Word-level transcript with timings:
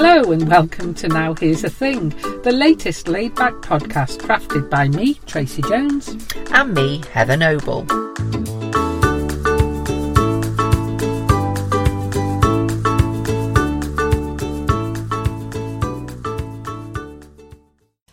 Hello 0.00 0.30
and 0.30 0.48
welcome 0.48 0.94
to 0.94 1.08
Now 1.08 1.34
Here's 1.34 1.64
a 1.64 1.68
Thing, 1.68 2.10
the 2.44 2.52
latest 2.52 3.08
laid 3.08 3.34
back 3.34 3.54
podcast 3.54 4.18
crafted 4.18 4.70
by 4.70 4.86
me, 4.86 5.14
Tracy 5.26 5.60
Jones. 5.62 6.16
And 6.52 6.72
me, 6.72 7.02
Heather 7.12 7.36
Noble. 7.36 7.84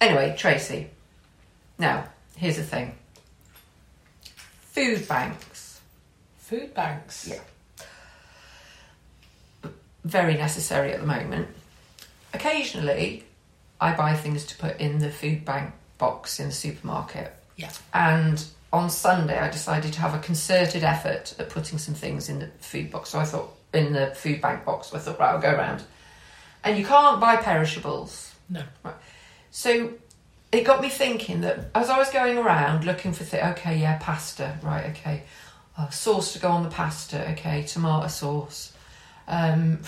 Anyway, 0.01 0.35
Tracy. 0.35 0.89
Now, 1.77 2.09
here's 2.35 2.57
the 2.57 2.63
thing 2.63 2.95
food 4.71 5.07
banks. 5.07 5.81
Food 6.39 6.73
banks? 6.73 7.27
Yeah. 7.27 7.41
Very 10.03 10.33
necessary 10.33 10.91
at 10.91 11.01
the 11.01 11.05
moment. 11.05 11.47
Occasionally, 12.35 13.23
I 13.79 13.95
buy 13.95 14.15
things 14.15 14.45
to 14.45 14.57
put 14.57 14.79
in 14.79 14.99
the 14.99 15.09
food 15.09 15.45
bank 15.45 15.73
box 15.97 16.39
in 16.39 16.47
the 16.47 16.53
supermarket. 16.53 17.33
Yeah. 17.55 17.71
And 17.93 18.43
on 18.73 18.89
Sunday, 18.89 19.39
I 19.39 19.49
decided 19.49 19.93
to 19.93 20.01
have 20.01 20.13
a 20.13 20.19
concerted 20.19 20.83
effort 20.83 21.33
at 21.39 21.49
putting 21.49 21.77
some 21.77 21.95
things 21.95 22.27
in 22.27 22.39
the 22.39 22.47
food 22.59 22.91
box. 22.91 23.09
So 23.09 23.19
I 23.19 23.25
thought, 23.25 23.55
in 23.73 23.93
the 23.93 24.07
food 24.15 24.41
bank 24.41 24.65
box, 24.65 24.87
so 24.87 24.97
I 24.97 24.99
thought, 24.99 25.19
right, 25.19 25.31
I'll 25.31 25.41
go 25.41 25.51
around. 25.51 25.83
And 26.63 26.77
you 26.77 26.85
can't 26.85 27.19
buy 27.21 27.37
perishables. 27.37 28.33
No. 28.49 28.63
Right. 28.83 28.95
So 29.51 29.93
it 30.51 30.63
got 30.63 30.81
me 30.81 30.89
thinking 30.89 31.41
that 31.41 31.69
as 31.73 31.89
I 31.89 31.97
was 31.97 32.09
going 32.09 32.37
around 32.37 32.85
looking 32.85 33.13
for 33.13 33.23
things, 33.23 33.43
okay, 33.43 33.77
yeah, 33.77 33.97
pasta, 34.01 34.57
right, 34.61 34.89
okay, 34.91 35.23
uh, 35.77 35.89
sauce 35.89 36.33
to 36.33 36.39
go 36.39 36.49
on 36.49 36.63
the 36.63 36.69
pasta, 36.69 37.29
okay, 37.31 37.63
tomato 37.63 38.07
sauce, 38.07 38.73
um, 39.27 39.79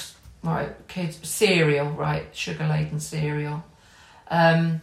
right, 0.48 0.88
kids, 0.88 1.20
cereal, 1.28 1.90
right, 1.92 2.28
sugar 2.36 2.68
laden 2.68 3.00
cereal. 3.00 3.64
Um, 4.30 4.82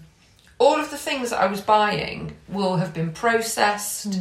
all 0.59 0.79
of 0.81 0.91
the 0.91 0.97
things 0.97 1.31
that 1.31 1.41
I 1.41 1.47
was 1.47 1.61
buying 1.61 2.37
will 2.49 2.77
have 2.77 2.95
been 2.95 3.13
processed. 3.13 4.15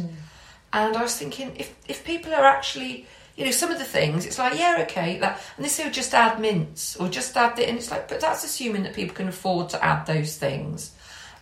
And 0.72 0.96
I 0.96 1.02
was 1.02 1.16
thinking, 1.16 1.54
if, 1.56 1.74
if 1.86 2.04
people 2.04 2.34
are 2.34 2.44
actually, 2.44 3.06
you 3.36 3.44
know, 3.44 3.52
some 3.52 3.70
of 3.70 3.78
the 3.78 3.84
things, 3.84 4.26
it's 4.26 4.38
like, 4.38 4.58
yeah, 4.58 4.78
okay, 4.82 5.18
that, 5.20 5.40
and 5.56 5.64
this 5.64 5.78
will 5.78 5.90
just 5.90 6.12
add 6.14 6.40
mints 6.40 6.96
or 6.96 7.08
just 7.08 7.36
add 7.36 7.58
it, 7.58 7.68
and 7.68 7.78
it's 7.78 7.90
like, 7.90 8.08
but 8.08 8.20
that's 8.20 8.44
assuming 8.44 8.82
that 8.82 8.94
people 8.94 9.14
can 9.14 9.28
afford 9.28 9.68
to 9.70 9.84
add 9.84 10.06
those 10.06 10.36
things. 10.36 10.92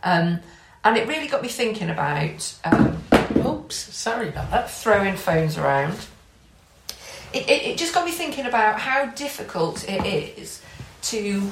Um, 0.04 0.40
and 0.84 0.96
it 0.96 1.08
really 1.08 1.28
got 1.28 1.42
me 1.42 1.48
thinking 1.48 1.88
about 1.88 2.54
um, 2.64 3.02
Oops, 3.46 3.74
sorry 3.74 4.28
about 4.28 4.50
that. 4.50 4.70
throwing 4.70 5.16
phones 5.16 5.56
around. 5.56 5.96
It, 7.32 7.48
it, 7.48 7.62
it 7.62 7.78
just 7.78 7.94
got 7.94 8.04
me 8.04 8.12
thinking 8.12 8.46
about 8.46 8.78
how 8.78 9.06
difficult 9.06 9.88
it 9.88 10.04
is 10.06 10.62
to 11.02 11.50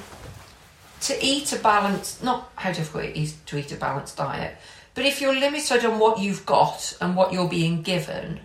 to 1.03 1.25
eat 1.25 1.53
a 1.53 1.59
balanced 1.59 2.23
not 2.23 2.51
how 2.57 2.73
difficult 2.73 3.05
it 3.05 3.17
is 3.17 3.35
to 3.47 3.57
eat 3.57 3.73
a 3.73 3.77
balanced 3.77 4.17
diet, 4.17 4.57
but 4.95 5.05
if 5.05 5.21
you're 5.21 5.35
limited 5.35 5.85
on 5.85 5.99
what 5.99 6.19
you've 6.19 6.45
got 6.45 6.97
and 7.01 7.17
what 7.17 7.33
you're 7.33 7.49
being 7.49 7.83
given, 7.83 8.41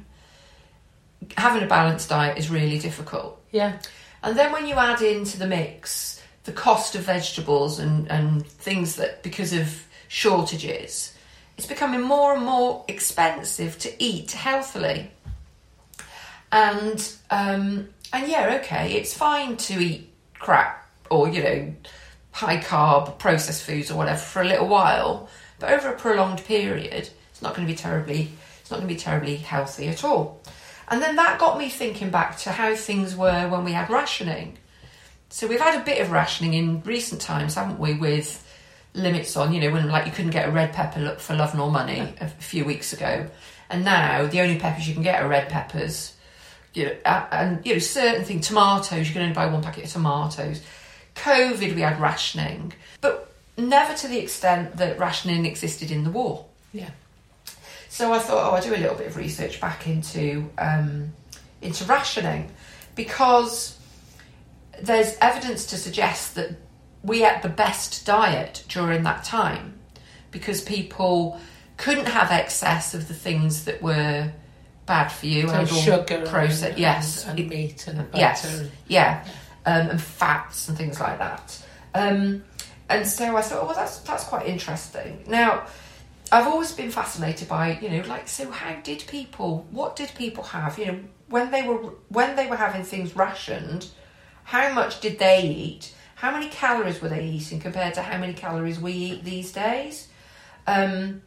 having 1.38 1.64
a 1.64 1.68
balanced 1.68 2.10
diet 2.10 2.38
is 2.38 2.50
really 2.50 2.80
difficult. 2.80 3.42
Yeah. 3.52 3.80
And 4.24 4.38
then 4.38 4.52
when 4.52 4.66
you 4.66 4.76
add 4.76 5.02
into 5.02 5.38
the 5.38 5.48
mix 5.48 6.16
the 6.46 6.52
cost 6.52 6.96
of 6.96 7.02
vegetables 7.02 7.80
and, 7.80 8.10
and 8.10 8.46
things 8.46 8.96
that 8.96 9.24
because 9.24 9.52
of 9.52 9.84
shortages, 10.08 11.14
it's 11.58 11.68
becoming 11.68 12.02
more 12.02 12.36
and 12.36 12.46
more 12.46 12.86
expensive 12.88 13.78
to 13.80 14.04
eat 14.04 14.32
healthily. 14.32 15.12
And 16.56 17.14
um, 17.30 17.90
and 18.14 18.28
yeah, 18.30 18.60
okay, 18.62 18.94
it's 18.94 19.14
fine 19.14 19.58
to 19.58 19.74
eat 19.74 20.10
crap 20.40 20.90
or 21.10 21.28
you 21.28 21.44
know 21.44 21.76
high 22.32 22.62
carb 22.62 23.20
processed 23.20 23.64
foods 23.64 23.92
or 23.92 23.98
whatever 23.98 24.20
for 24.20 24.42
a 24.42 24.46
little 24.46 24.70
while, 24.70 25.28
but 25.60 25.74
over 25.74 25.90
a 25.90 25.98
prolonged 25.98 26.42
period, 26.46 27.10
it's 27.30 27.42
not 27.42 27.56
going 27.56 27.68
to 27.68 27.74
be 27.74 27.78
terribly 27.78 28.30
it's 28.62 28.72
not 28.72 28.78
going 28.78 28.88
to 28.88 28.94
be 28.94 29.00
terribly 29.00 29.36
healthy 29.36 29.90
at 29.90 30.06
all. 30.06 30.42
And 30.88 31.02
then 31.02 31.18
that 31.18 31.40
got 31.40 31.60
me 31.60 31.68
thinking 31.68 32.10
back 32.10 32.38
to 32.40 32.52
how 32.52 32.74
things 32.74 33.18
were 33.18 33.50
when 33.50 33.66
we 33.66 33.74
had 33.74 33.90
rationing. 33.90 34.58
So 35.30 35.48
we've 35.48 35.60
had 35.60 35.82
a 35.82 35.84
bit 35.84 36.00
of 36.00 36.12
rationing 36.12 36.54
in 36.54 36.82
recent 36.84 37.20
times, 37.20 37.56
haven't 37.56 37.80
we? 37.80 37.96
With 37.96 38.42
limits 38.94 39.36
on, 39.36 39.52
you 39.52 39.60
know, 39.60 39.72
when 39.72 39.90
like 39.90 40.06
you 40.06 40.14
couldn't 40.14 40.32
get 40.32 40.48
a 40.48 40.52
red 40.52 40.72
pepper 40.72 41.18
for 41.20 41.36
love 41.36 41.54
nor 41.54 41.70
money 41.70 42.14
a 42.22 42.30
few 42.30 42.64
weeks 42.64 42.94
ago, 42.94 43.28
and 43.70 43.84
now 43.84 44.26
the 44.26 44.40
only 44.40 44.58
peppers 44.58 44.88
you 44.88 44.94
can 44.94 45.04
get 45.04 45.22
are 45.22 45.28
red 45.28 45.50
peppers. 45.50 46.15
You 46.76 46.86
know, 46.86 46.96
and 47.06 47.66
you 47.66 47.74
know 47.74 47.80
certain 47.80 48.26
things, 48.26 48.48
tomatoes 48.48 49.08
you 49.08 49.14
can 49.14 49.24
only 49.24 49.34
buy 49.34 49.48
one 49.48 49.64
packet 49.64 49.86
of 49.86 49.92
tomatoes. 49.92 50.62
COVID 51.16 51.74
we 51.74 51.82
had 51.82 52.00
rationing, 52.00 52.74
but 53.02 53.34
never 53.58 53.94
to 53.96 54.08
the 54.08 54.20
extent 54.20 54.78
that 54.78 55.00
rationing 55.00 55.46
existed 55.46 55.90
in 55.90 56.04
the 56.04 56.10
war. 56.10 56.46
Yeah. 56.74 56.90
So 57.88 58.12
I 58.12 58.20
thought, 58.20 58.52
oh, 58.52 58.56
I'll 58.56 58.62
do 58.62 58.76
a 58.76 58.78
little 58.78 58.98
bit 58.98 59.08
of 59.08 59.16
research 59.16 59.62
back 59.62 59.88
into 59.88 60.50
um, 60.58 61.14
into 61.62 61.86
rationing 61.86 62.52
because 62.96 63.80
there's 64.82 65.16
evidence 65.22 65.66
to 65.68 65.78
suggest 65.78 66.36
that 66.36 66.58
we 67.04 67.24
ate 67.24 67.42
the 67.42 67.50
best 67.50 68.06
diet 68.06 68.66
during 68.68 69.04
that 69.04 69.24
time 69.24 69.80
because 70.32 70.62
people 70.62 71.40
couldn't 71.78 72.08
have 72.08 72.32
excess 72.32 72.94
of 72.94 73.08
the 73.08 73.14
things 73.14 73.66
that 73.66 73.82
were 73.82 74.32
bad 74.86 75.10
for 75.12 75.26
you 75.26 75.48
So 75.48 75.66
sugar 75.66 76.26
process- 76.26 76.70
and, 76.72 76.78
yes, 76.78 77.26
and, 77.26 77.40
and 77.40 77.50
meat 77.50 77.88
and 77.88 77.98
butter. 78.12 78.18
Yes, 78.18 78.64
yeah, 78.88 79.26
um, 79.66 79.90
and 79.90 80.02
fats 80.02 80.68
and 80.70 80.78
things 80.78 81.00
like 81.00 81.18
that. 81.20 81.66
Um, 81.94 82.44
and 82.90 83.08
so 83.08 83.36
I 83.36 83.42
thought, 83.42 83.64
oh, 83.64 83.66
well, 83.66 83.76
that's 83.76 84.00
that's 84.00 84.24
quite 84.26 84.46
interesting. 84.46 85.24
Now, 85.28 85.66
I've 86.32 86.48
always 86.48 86.72
been 86.72 86.92
fascinated 86.92 87.48
by, 87.48 87.80
you 87.80 87.90
know, 87.90 88.08
like, 88.08 88.28
so 88.28 88.50
how 88.52 88.76
did 88.82 89.04
people? 89.08 89.66
What 89.72 89.96
did 89.96 90.12
people 90.16 90.44
have? 90.44 90.78
You 90.78 90.86
know, 90.88 91.00
when 91.30 91.52
they 91.52 91.64
were 91.64 91.78
when 92.10 92.36
they 92.36 92.48
were 92.48 92.56
having 92.58 92.84
things 92.84 93.16
rationed, 93.16 93.88
how 94.44 94.72
much 94.74 95.00
did 95.02 95.18
they 95.20 95.42
eat? 95.44 95.94
How 96.16 96.32
many 96.32 96.48
calories 96.50 97.02
were 97.02 97.10
they 97.10 97.26
eating 97.26 97.60
compared 97.60 97.94
to 97.96 98.02
how 98.02 98.18
many 98.18 98.34
calories 98.34 98.80
we 98.80 98.94
eat 98.94 99.24
these 99.24 99.52
days? 99.52 100.08
Um, 100.68 101.22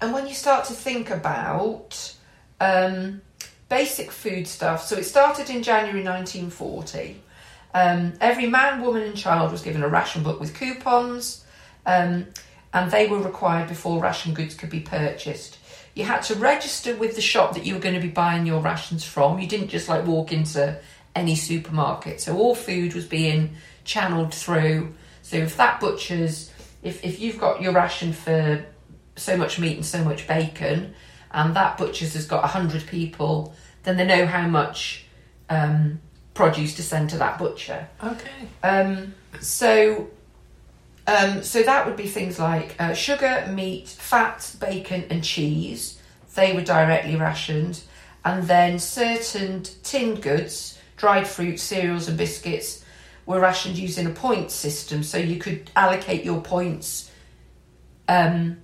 and 0.00 0.12
when 0.14 0.26
you 0.26 0.34
start 0.34 0.64
to 0.66 0.72
think 0.72 1.10
about 1.10 2.14
um, 2.60 3.22
basic 3.68 4.10
food 4.10 4.46
stuff, 4.46 4.84
so 4.84 4.96
it 4.96 5.04
started 5.04 5.50
in 5.50 5.62
January 5.62 6.04
1940. 6.04 7.20
Um, 7.72 8.14
every 8.20 8.46
man, 8.46 8.82
woman, 8.82 9.02
and 9.02 9.16
child 9.16 9.52
was 9.52 9.62
given 9.62 9.82
a 9.82 9.88
ration 9.88 10.22
book 10.22 10.40
with 10.40 10.54
coupons, 10.54 11.44
um, 11.86 12.26
and 12.72 12.90
they 12.90 13.06
were 13.06 13.18
required 13.18 13.68
before 13.68 14.02
ration 14.02 14.34
goods 14.34 14.54
could 14.54 14.70
be 14.70 14.80
purchased. 14.80 15.58
You 15.94 16.04
had 16.04 16.22
to 16.24 16.34
register 16.34 16.94
with 16.94 17.16
the 17.16 17.20
shop 17.20 17.54
that 17.54 17.66
you 17.66 17.74
were 17.74 17.80
going 17.80 17.94
to 17.94 18.00
be 18.00 18.08
buying 18.08 18.46
your 18.46 18.60
rations 18.60 19.04
from. 19.04 19.38
You 19.38 19.48
didn't 19.48 19.68
just 19.68 19.88
like 19.88 20.06
walk 20.06 20.32
into 20.32 20.78
any 21.14 21.34
supermarket. 21.34 22.20
So 22.20 22.36
all 22.36 22.54
food 22.54 22.94
was 22.94 23.06
being 23.06 23.56
channeled 23.84 24.32
through. 24.32 24.94
So 25.22 25.36
if 25.36 25.56
that 25.56 25.80
butcher's, 25.80 26.52
if, 26.82 27.04
if 27.04 27.20
you've 27.20 27.38
got 27.38 27.60
your 27.60 27.72
ration 27.72 28.12
for 28.12 28.64
so 29.16 29.36
much 29.36 29.58
meat 29.58 29.76
and 29.76 29.84
so 29.84 30.04
much 30.04 30.26
bacon, 30.26 30.94
and 31.32 31.54
that 31.54 31.78
butcher's 31.78 32.14
has 32.14 32.26
got 32.26 32.42
100 32.42 32.86
people, 32.86 33.54
then 33.82 33.96
they 33.96 34.06
know 34.06 34.26
how 34.26 34.46
much 34.46 35.04
um, 35.48 36.00
produce 36.34 36.74
to 36.76 36.82
send 36.82 37.10
to 37.10 37.18
that 37.18 37.38
butcher. 37.38 37.88
Okay. 38.02 38.48
Um, 38.62 39.14
so, 39.40 40.10
um, 41.06 41.42
so 41.42 41.62
that 41.62 41.86
would 41.86 41.96
be 41.96 42.06
things 42.06 42.38
like 42.38 42.74
uh, 42.78 42.94
sugar, 42.94 43.48
meat, 43.52 43.88
fat, 43.88 44.54
bacon, 44.60 45.04
and 45.10 45.22
cheese. 45.22 46.00
They 46.34 46.52
were 46.52 46.62
directly 46.62 47.16
rationed, 47.16 47.82
and 48.24 48.44
then 48.44 48.78
certain 48.78 49.62
tinned 49.82 50.22
goods, 50.22 50.78
dried 50.96 51.26
fruit, 51.26 51.58
cereals, 51.58 52.08
and 52.08 52.16
biscuits 52.16 52.84
were 53.26 53.40
rationed 53.40 53.78
using 53.78 54.06
a 54.06 54.10
point 54.10 54.50
system. 54.50 55.02
So 55.02 55.18
you 55.18 55.38
could 55.38 55.70
allocate 55.76 56.24
your 56.24 56.40
points. 56.40 57.10
Um, 58.08 58.58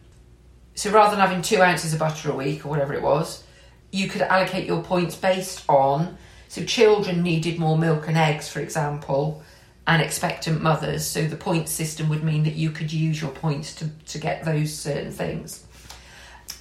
so 0.77 0.91
rather 0.91 1.17
than 1.17 1.27
having 1.27 1.43
two 1.43 1.63
ounces 1.63 1.95
of 1.95 1.99
butter 1.99 2.31
a 2.31 2.35
week 2.35 2.65
or 2.65 2.69
whatever 2.69 2.93
it 2.93 3.03
was, 3.03 3.43
you 3.91 4.09
could 4.09 4.21
allocate 4.21 4.67
your 4.67 4.83
points 4.83 5.17
based 5.17 5.65
on. 5.69 6.19
So 6.49 6.65
children 6.65 7.23
needed 7.23 7.59
more 7.59 7.79
milk 7.79 8.07
and 8.09 8.17
eggs, 8.17 8.49
for 8.49 8.61
example, 8.61 9.43
and 9.87 10.03
expectant 10.03 10.61
mothers. 10.63 11.07
So 11.07 11.27
the 11.27 11.37
point 11.37 11.71
system 11.71 12.11
would 12.11 12.23
mean 12.23 12.45
that 12.45 12.57
you 12.57 12.71
could 12.71 12.93
use 12.93 13.21
your 13.21 13.31
points 13.31 13.75
to, 13.77 13.89
to 13.89 14.19
get 14.19 14.45
those 14.45 14.73
certain 14.73 15.11
things. 15.11 15.65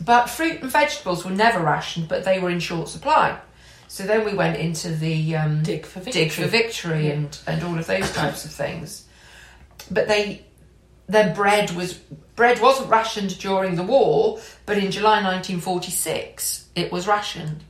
But 0.03 0.27
fruit 0.27 0.61
and 0.61 0.71
vegetables 0.71 1.25
were 1.25 1.31
never 1.31 1.59
rationed, 1.59 2.07
but 2.07 2.23
they 2.23 2.39
were 2.39 2.49
in 2.49 2.61
short 2.61 2.87
supply. 2.87 3.37
So 3.89 4.03
then 4.03 4.23
we 4.23 4.33
went 4.33 4.57
into 4.57 4.91
the 4.91 5.35
um, 5.35 5.61
Dig 5.61 5.85
for 5.85 5.99
victory. 5.99 6.23
dig 6.23 6.31
for 6.31 6.45
victory 6.47 7.11
and, 7.11 7.37
and 7.47 7.63
all 7.63 7.77
of 7.77 7.85
those 7.85 8.11
types 8.13 8.45
of 8.45 8.51
things. 8.51 9.07
But 9.91 10.07
they 10.07 10.45
then 11.07 11.35
bread 11.35 11.71
was 11.71 11.93
bread 12.35 12.61
wasn't 12.61 12.89
rationed 12.89 13.37
during 13.39 13.75
the 13.75 13.83
war, 13.83 14.39
but 14.65 14.77
in 14.77 14.91
July 14.91 15.23
1946 15.23 16.67
it 16.75 16.91
was 16.91 17.07
rationed 17.07 17.63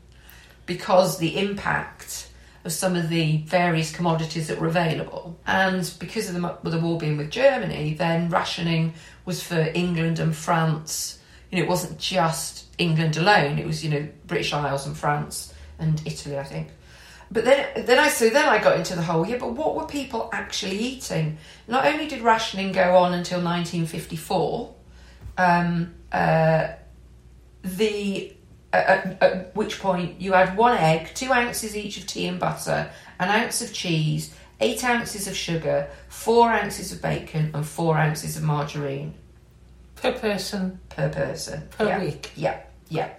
because 0.65 1.17
the 1.17 1.37
impact 1.37 2.29
of 2.63 2.73
some 2.73 2.95
of 2.95 3.09
the 3.09 3.37
various 3.45 3.95
commodities 3.95 4.47
that 4.47 4.59
were 4.59 4.67
available. 4.67 5.39
And 5.45 5.91
because 5.99 6.27
of 6.27 6.33
the, 6.33 6.69
the 6.69 6.79
war 6.79 6.97
being 6.97 7.15
with 7.15 7.29
Germany, 7.29 7.93
then 7.93 8.29
rationing 8.29 8.95
was 9.23 9.43
for 9.43 9.69
England 9.75 10.17
and 10.19 10.35
France. 10.35 11.19
You 11.51 11.59
know, 11.59 11.63
it 11.63 11.69
wasn't 11.69 11.99
just 11.99 12.65
England 12.79 13.17
alone. 13.17 13.59
It 13.59 13.67
was 13.67 13.83
you 13.85 13.91
know 13.91 14.07
British 14.25 14.51
Isles 14.51 14.87
and 14.87 14.97
France 14.97 15.53
and 15.77 16.01
Italy, 16.05 16.37
I 16.39 16.43
think. 16.43 16.69
But 17.31 17.43
then, 17.45 17.85
then 17.85 17.99
I 17.99 18.09
so 18.09 18.29
then 18.29 18.47
I 18.47 18.61
got 18.61 18.77
into 18.77 18.95
the 18.95 19.01
whole 19.01 19.25
yeah. 19.25 19.37
But 19.37 19.53
what 19.53 19.75
were 19.75 19.85
people 19.85 20.29
actually 20.31 20.77
eating? 20.77 21.37
Not 21.67 21.85
only 21.85 22.07
did 22.07 22.21
rationing 22.21 22.71
go 22.71 22.95
on 22.97 23.13
until 23.13 23.39
1954, 23.39 24.75
um, 25.37 25.93
uh, 26.11 26.67
the 27.63 28.33
at, 28.71 29.21
at 29.21 29.55
which 29.55 29.79
point 29.79 30.21
you 30.21 30.33
had 30.33 30.55
one 30.57 30.77
egg, 30.77 31.09
two 31.15 31.31
ounces 31.31 31.75
each 31.75 31.97
of 31.97 32.05
tea 32.05 32.27
and 32.27 32.39
butter, 32.39 32.91
an 33.19 33.29
ounce 33.29 33.61
of 33.61 33.73
cheese, 33.73 34.35
eight 34.59 34.83
ounces 34.83 35.27
of 35.27 35.35
sugar, 35.35 35.89
four 36.09 36.49
ounces 36.49 36.91
of 36.91 37.01
bacon, 37.01 37.51
and 37.53 37.65
four 37.65 37.97
ounces 37.97 38.37
of 38.37 38.43
margarine 38.43 39.15
Per 39.95 40.11
person, 40.11 40.79
per 40.89 41.09
person 41.09 41.67
per 41.71 41.87
yeah. 41.87 41.99
week. 41.99 42.31
Yeah, 42.35 42.61
yeah. 42.89 43.11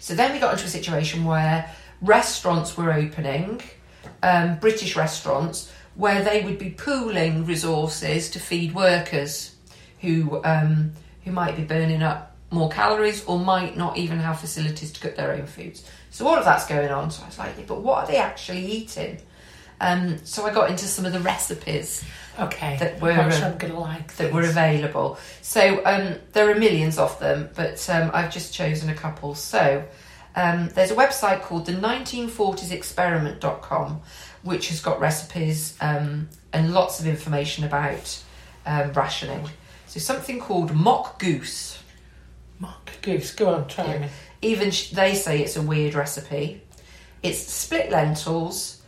So 0.00 0.14
then 0.14 0.32
we 0.32 0.40
got 0.40 0.54
into 0.54 0.64
a 0.64 0.68
situation 0.68 1.24
where 1.24 1.70
restaurants 2.02 2.76
were 2.76 2.92
opening, 2.92 3.62
um, 4.22 4.58
British 4.58 4.96
restaurants, 4.96 5.72
where 5.94 6.22
they 6.22 6.42
would 6.42 6.58
be 6.58 6.70
pooling 6.70 7.46
resources 7.46 8.30
to 8.30 8.40
feed 8.40 8.74
workers 8.74 9.56
who 10.00 10.42
um, 10.44 10.92
who 11.24 11.32
might 11.32 11.56
be 11.56 11.62
burning 11.62 12.02
up 12.02 12.36
more 12.50 12.68
calories 12.68 13.24
or 13.24 13.38
might 13.38 13.76
not 13.76 13.96
even 13.96 14.18
have 14.18 14.38
facilities 14.38 14.92
to 14.92 15.00
cook 15.00 15.16
their 15.16 15.32
own 15.32 15.46
foods. 15.46 15.88
So 16.10 16.26
all 16.26 16.36
of 16.36 16.44
that's 16.44 16.66
going 16.66 16.90
on. 16.90 17.10
So 17.10 17.22
I 17.22 17.26
was 17.26 17.38
like, 17.38 17.66
but 17.66 17.80
what 17.80 18.04
are 18.04 18.06
they 18.06 18.18
actually 18.18 18.66
eating? 18.66 19.18
Um, 19.80 20.18
so 20.24 20.44
I 20.44 20.52
got 20.52 20.70
into 20.70 20.84
some 20.84 21.06
of 21.06 21.12
the 21.12 21.20
recipes 21.20 22.04
Okay. 22.38 22.76
That 22.78 23.00
were, 23.00 23.12
I'm 23.12 23.30
sure 23.30 23.44
I'm 23.44 23.58
to 23.58 23.78
like 23.78 24.16
that 24.16 24.32
were 24.32 24.42
available. 24.42 25.18
So 25.42 25.82
um, 25.84 26.16
there 26.32 26.50
are 26.50 26.54
millions 26.54 26.98
of 26.98 27.18
them, 27.18 27.50
but 27.54 27.88
um, 27.90 28.10
I've 28.14 28.32
just 28.32 28.54
chosen 28.54 28.88
a 28.88 28.94
couple. 28.94 29.34
So 29.34 29.84
um, 30.36 30.68
there's 30.74 30.90
a 30.90 30.94
website 30.94 31.42
called 31.42 31.66
the 31.66 31.72
1940sexperiment.com, 31.72 34.00
which 34.42 34.68
has 34.68 34.80
got 34.80 35.00
recipes 35.00 35.76
um, 35.80 36.28
and 36.52 36.72
lots 36.72 37.00
of 37.00 37.06
information 37.06 37.64
about 37.64 38.22
um, 38.66 38.92
rationing. 38.92 39.48
So 39.86 40.00
something 40.00 40.40
called 40.40 40.74
mock 40.74 41.18
goose. 41.18 41.78
Mock 42.58 42.90
goose. 43.02 43.34
Go 43.34 43.54
on, 43.54 43.68
try 43.68 43.86
Yeah. 43.86 43.98
me. 44.00 44.08
Even 44.40 44.70
sh- 44.70 44.90
they 44.90 45.14
say 45.14 45.40
it's 45.40 45.56
a 45.56 45.62
weird 45.62 45.94
recipe. 45.94 46.62
It's 47.22 47.38
split 47.38 47.90
lentils, 47.90 48.82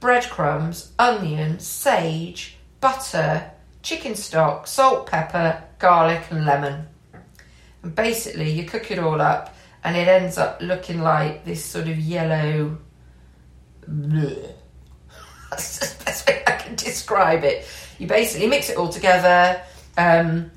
breadcrumbs, 0.00 0.90
onion, 0.98 1.60
sage, 1.60 2.56
butter, 2.80 3.50
chicken 3.82 4.14
stock, 4.16 4.66
salt, 4.66 5.06
pepper, 5.06 5.62
garlic, 5.78 6.22
and 6.30 6.44
lemon. 6.44 6.88
And 7.82 7.94
basically, 7.94 8.50
you 8.50 8.64
cook 8.64 8.90
it 8.90 8.98
all 8.98 9.20
up, 9.20 9.54
and 9.84 9.96
it 9.96 10.08
ends 10.08 10.38
up 10.38 10.60
looking 10.60 11.00
like 11.00 11.44
this 11.44 11.64
sort 11.64 11.88
of 11.88 11.98
yellow. 11.98 12.78
Bleh. 13.88 14.52
That's 15.50 15.78
the 15.78 16.04
best 16.04 16.28
way 16.28 16.42
I 16.46 16.52
can 16.52 16.74
describe 16.74 17.44
it. 17.44 17.66
You 17.98 18.06
basically 18.06 18.46
mix 18.48 18.70
it 18.70 18.76
all 18.76 18.88
together, 18.88 19.60
um, 19.96 20.50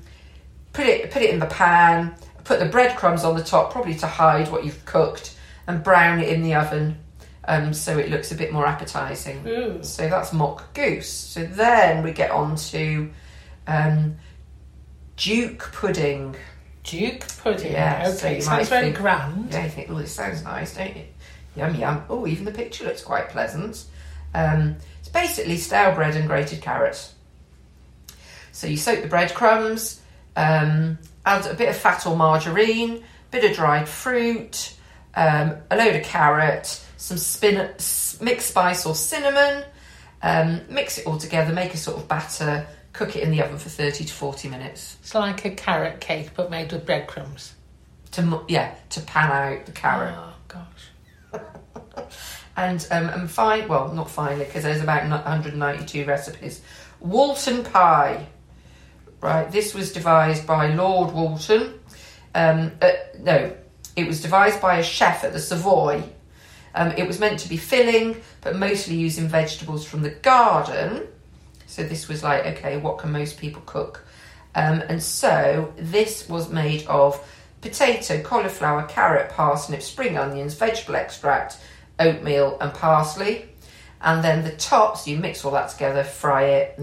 put 0.72 0.86
it 0.86 1.10
put 1.10 1.22
it 1.22 1.30
in 1.30 1.38
the 1.38 1.46
pan, 1.46 2.14
put 2.44 2.58
the 2.58 2.66
breadcrumbs 2.66 3.24
on 3.24 3.36
the 3.36 3.42
top, 3.42 3.72
probably 3.72 3.94
to 3.96 4.06
hide 4.06 4.50
what 4.50 4.64
you've 4.64 4.84
cooked, 4.84 5.36
and 5.66 5.82
brown 5.82 6.20
it 6.20 6.28
in 6.28 6.42
the 6.42 6.54
oven, 6.54 6.98
um, 7.44 7.74
so 7.74 7.98
it 7.98 8.10
looks 8.10 8.30
a 8.32 8.34
bit 8.34 8.52
more 8.52 8.66
appetising. 8.66 9.46
Ooh. 9.46 9.82
So 9.82 10.08
that's 10.08 10.32
mock 10.32 10.72
goose. 10.74 11.10
So 11.10 11.44
then 11.44 12.04
we 12.04 12.12
get 12.12 12.30
on 12.30 12.56
to 12.56 13.10
um, 13.66 14.16
Duke 15.16 15.70
pudding. 15.72 16.36
Duke 16.84 17.24
pudding. 17.42 17.72
Yeah, 17.72 18.10
so 18.10 18.26
okay. 18.26 18.36
you 18.36 18.42
Sounds 18.42 18.68
very 18.68 18.86
think- 18.86 18.96
grand. 18.96 19.52
Yeah, 19.52 19.64
you 19.64 19.70
think, 19.70 19.90
oh, 19.90 19.94
this 19.98 20.12
sounds 20.14 20.42
nice, 20.42 20.74
don't 20.76 20.96
you? 20.96 21.04
Yum 21.56 21.74
yum. 21.74 22.04
Oh, 22.08 22.26
even 22.26 22.44
the 22.44 22.52
picture 22.52 22.84
looks 22.84 23.02
quite 23.02 23.28
pleasant. 23.28 23.84
Um, 24.34 24.76
it's 25.00 25.08
basically 25.08 25.56
stale 25.58 25.94
bread 25.94 26.16
and 26.16 26.26
grated 26.26 26.62
carrots. 26.62 27.14
So 28.52 28.66
you 28.66 28.76
soak 28.76 29.02
the 29.02 29.08
breadcrumbs, 29.08 30.00
um, 30.36 30.98
add 31.24 31.46
a 31.46 31.54
bit 31.54 31.68
of 31.68 31.76
fat 31.76 32.06
or 32.06 32.16
margarine, 32.16 33.04
bit 33.30 33.44
of 33.44 33.54
dried 33.56 33.88
fruit, 33.88 34.74
um, 35.14 35.56
a 35.70 35.76
load 35.76 35.94
of 35.96 36.02
carrot, 36.04 36.82
some 36.96 37.16
spin- 37.18 37.68
mixed 38.20 38.48
spice 38.50 38.86
or 38.86 38.94
cinnamon. 38.94 39.64
Um, 40.24 40.60
mix 40.68 40.98
it 40.98 41.06
all 41.06 41.18
together, 41.18 41.52
make 41.52 41.74
a 41.74 41.76
sort 41.76 41.96
of 41.98 42.06
batter, 42.08 42.66
cook 42.92 43.16
it 43.16 43.22
in 43.22 43.30
the 43.30 43.42
oven 43.42 43.58
for 43.58 43.68
30 43.68 44.04
to 44.04 44.12
40 44.12 44.48
minutes. 44.48 44.96
It's 45.00 45.14
like 45.14 45.44
a 45.44 45.50
carrot 45.50 46.00
cake 46.00 46.30
but 46.34 46.50
made 46.50 46.72
with 46.72 46.84
breadcrumbs. 46.86 47.54
To 48.12 48.22
mu- 48.22 48.44
yeah, 48.48 48.74
to 48.90 49.00
pan 49.00 49.30
out 49.30 49.66
the 49.66 49.72
carrot. 49.72 50.14
Oh 50.16 50.34
gosh. 50.48 51.32
and 52.56 52.86
um, 52.90 53.08
and 53.08 53.30
fine 53.30 53.66
well 53.68 53.92
not 53.92 54.10
finally 54.10 54.44
because 54.44 54.62
there's 54.62 54.82
about 54.82 55.08
192 55.08 56.04
recipes 56.04 56.60
woolton 57.00 57.64
pie 57.64 58.26
right 59.20 59.50
this 59.50 59.74
was 59.74 59.92
devised 59.92 60.46
by 60.46 60.66
lord 60.74 61.14
woolton 61.14 61.78
um, 62.34 62.72
uh, 62.82 62.90
no 63.20 63.54
it 63.96 64.06
was 64.06 64.20
devised 64.22 64.60
by 64.60 64.78
a 64.78 64.82
chef 64.82 65.24
at 65.24 65.32
the 65.32 65.38
savoy 65.38 66.02
um, 66.74 66.88
it 66.92 67.06
was 67.06 67.18
meant 67.18 67.38
to 67.38 67.48
be 67.48 67.56
filling 67.56 68.20
but 68.40 68.56
mostly 68.56 68.96
using 68.96 69.28
vegetables 69.28 69.84
from 69.86 70.02
the 70.02 70.10
garden 70.10 71.06
so 71.72 71.82
this 71.82 72.08
was 72.08 72.22
like 72.22 72.44
okay 72.46 72.76
what 72.76 72.98
can 72.98 73.12
most 73.12 73.38
people 73.38 73.62
cook? 73.66 74.04
Um, 74.54 74.82
and 74.88 75.02
so 75.02 75.72
this 75.76 76.28
was 76.28 76.50
made 76.50 76.86
of 76.86 77.18
potato 77.62 78.20
cauliflower 78.22 78.82
carrot 78.84 79.30
parsnip 79.30 79.80
spring 79.82 80.18
onions 80.18 80.54
vegetable 80.54 80.96
extract 80.96 81.58
oatmeal 81.98 82.58
and 82.60 82.72
parsley. 82.74 83.48
And 84.00 84.22
then 84.22 84.44
the 84.44 84.50
top, 84.52 84.98
so 84.98 85.10
you 85.10 85.16
mix 85.18 85.44
all 85.44 85.52
that 85.52 85.68
together, 85.68 86.02
fry 86.02 86.42
it, 86.44 86.74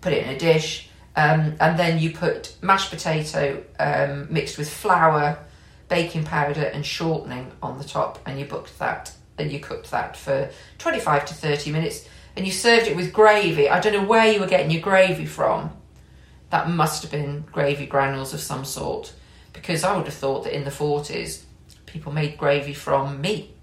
put 0.00 0.12
it 0.12 0.24
in 0.24 0.34
a 0.34 0.38
dish, 0.38 0.88
um, 1.16 1.56
and 1.60 1.78
then 1.78 1.98
you 1.98 2.10
put 2.12 2.54
mashed 2.62 2.90
potato 2.90 3.62
um, 3.78 4.32
mixed 4.32 4.56
with 4.56 4.70
flour, 4.70 5.38
baking 5.88 6.24
powder, 6.24 6.62
and 6.62 6.86
shortening 6.86 7.50
on 7.60 7.78
the 7.78 7.84
top, 7.84 8.20
and 8.24 8.38
you 8.38 8.44
booked 8.44 8.78
that, 8.78 9.12
and 9.36 9.50
you 9.50 9.58
cooked 9.58 9.90
that 9.90 10.16
for 10.16 10.48
25 10.78 11.26
to 11.26 11.34
30 11.34 11.72
minutes, 11.72 12.08
and 12.36 12.46
you 12.46 12.52
served 12.52 12.86
it 12.86 12.96
with 12.96 13.12
gravy. 13.12 13.68
I 13.68 13.80
don't 13.80 13.92
know 13.92 14.04
where 14.04 14.32
you 14.32 14.40
were 14.40 14.46
getting 14.46 14.70
your 14.70 14.82
gravy 14.82 15.26
from. 15.26 15.70
That 16.50 16.68
must 16.68 17.02
have 17.02 17.10
been 17.10 17.44
gravy 17.52 17.86
granules 17.86 18.34
of 18.34 18.40
some 18.40 18.64
sort, 18.64 19.12
because 19.52 19.84
I 19.84 19.96
would 19.96 20.06
have 20.06 20.14
thought 20.14 20.44
that 20.44 20.54
in 20.54 20.64
the 20.64 20.70
40s, 20.70 21.42
people 21.86 22.12
made 22.12 22.38
gravy 22.38 22.74
from 22.74 23.20
meat. 23.20 23.54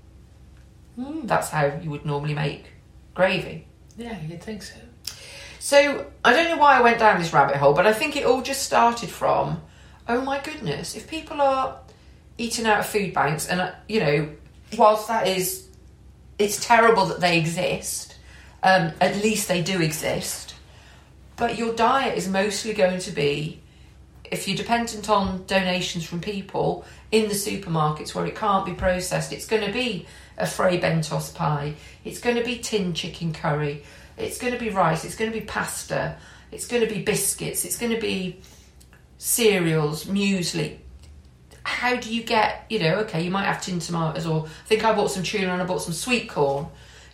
Mm. 0.98 1.28
That's 1.28 1.50
how 1.50 1.66
you 1.82 1.90
would 1.90 2.06
normally 2.06 2.34
make 2.34 2.66
gravy. 3.14 3.68
Yeah, 3.98 4.18
you'd 4.22 4.42
think 4.42 4.64
so. 4.64 4.76
So 5.60 6.08
I 6.24 6.34
don't 6.34 6.50
know 6.50 6.58
why 6.58 6.78
I 6.78 6.82
went 6.82 7.00
down 7.00 7.20
this 7.20 7.34
rabbit 7.34 7.58
hole, 7.58 7.74
but 7.74 7.86
I 7.86 7.94
think 7.94 8.16
it 8.16 8.26
all 8.26 8.42
just 8.42 8.64
started 8.64 9.10
from, 9.10 9.62
oh 10.08 10.22
my 10.22 10.40
goodness, 10.40 10.96
if 10.96 11.08
people 11.08 11.42
are 11.42 11.80
eating 12.38 12.66
out 12.66 12.80
of 12.80 12.86
food 12.86 13.14
banks, 13.14 13.48
and 13.48 13.62
uh, 13.62 13.72
you 13.88 14.00
know, 14.00 14.30
whilst 14.78 15.08
that 15.10 15.28
is, 15.28 15.68
it's 16.38 16.66
terrible 16.66 17.06
that 17.08 17.20
they 17.20 17.38
exist. 17.38 18.16
Um, 18.62 18.92
at 19.00 19.16
least 19.18 19.48
they 19.48 19.62
do 19.62 19.82
exist. 19.82 20.56
But 21.38 21.58
your 21.58 21.74
diet 21.74 22.18
is 22.18 22.28
mostly 22.28 22.74
going 22.74 23.00
to 23.00 23.12
be, 23.12 23.62
if 24.26 24.48
you're 24.48 24.58
dependent 24.58 25.10
on 25.10 25.46
donations 25.48 26.06
from 26.06 26.20
people 26.20 26.86
in 27.12 27.30
the 27.30 27.36
supermarkets 27.36 28.14
where 28.14 28.26
it 28.26 28.36
can't 28.36 28.66
be 28.66 28.74
processed, 28.74 29.32
it's 29.32 29.48
going 29.48 29.66
to 29.66 29.72
be 29.72 30.06
a 30.38 30.46
Fray 30.46 30.80
Bentos 30.80 31.34
pie, 31.34 31.76
it's 32.04 32.20
going 32.20 32.36
to 32.36 32.44
be 32.44 32.58
tin 32.58 32.94
chicken 32.94 33.34
curry, 33.34 33.84
it's 34.18 34.38
going 34.38 34.54
to 34.54 34.60
be 34.60 34.70
rice, 34.70 35.06
it's 35.06 35.16
going 35.16 35.32
to 35.32 35.40
be 35.40 35.46
pasta, 35.46 36.18
it's 36.52 36.68
going 36.68 36.86
to 36.86 36.94
be 36.94 37.02
biscuits, 37.02 37.64
it's 37.64 37.78
going 37.78 37.94
to 37.94 38.02
be 38.02 38.42
cereals, 39.18 40.06
muesli. 40.06 40.78
How 41.64 41.96
do 41.96 42.14
you 42.14 42.24
get, 42.24 42.66
you 42.70 42.80
know, 42.80 42.96
okay, 43.00 43.22
you 43.22 43.32
might 43.32 43.46
have 43.46 43.62
tin 43.62 43.80
tomatoes, 43.80 44.26
or 44.26 44.46
I 44.46 44.68
think 44.68 44.84
I 44.84 44.94
bought 44.94 45.12
some 45.12 45.24
tuna 45.24 45.54
and 45.54 45.62
I 45.62 45.66
bought 45.66 45.82
some 45.82 45.94
sweet 45.94 46.30
corn, 46.30 46.68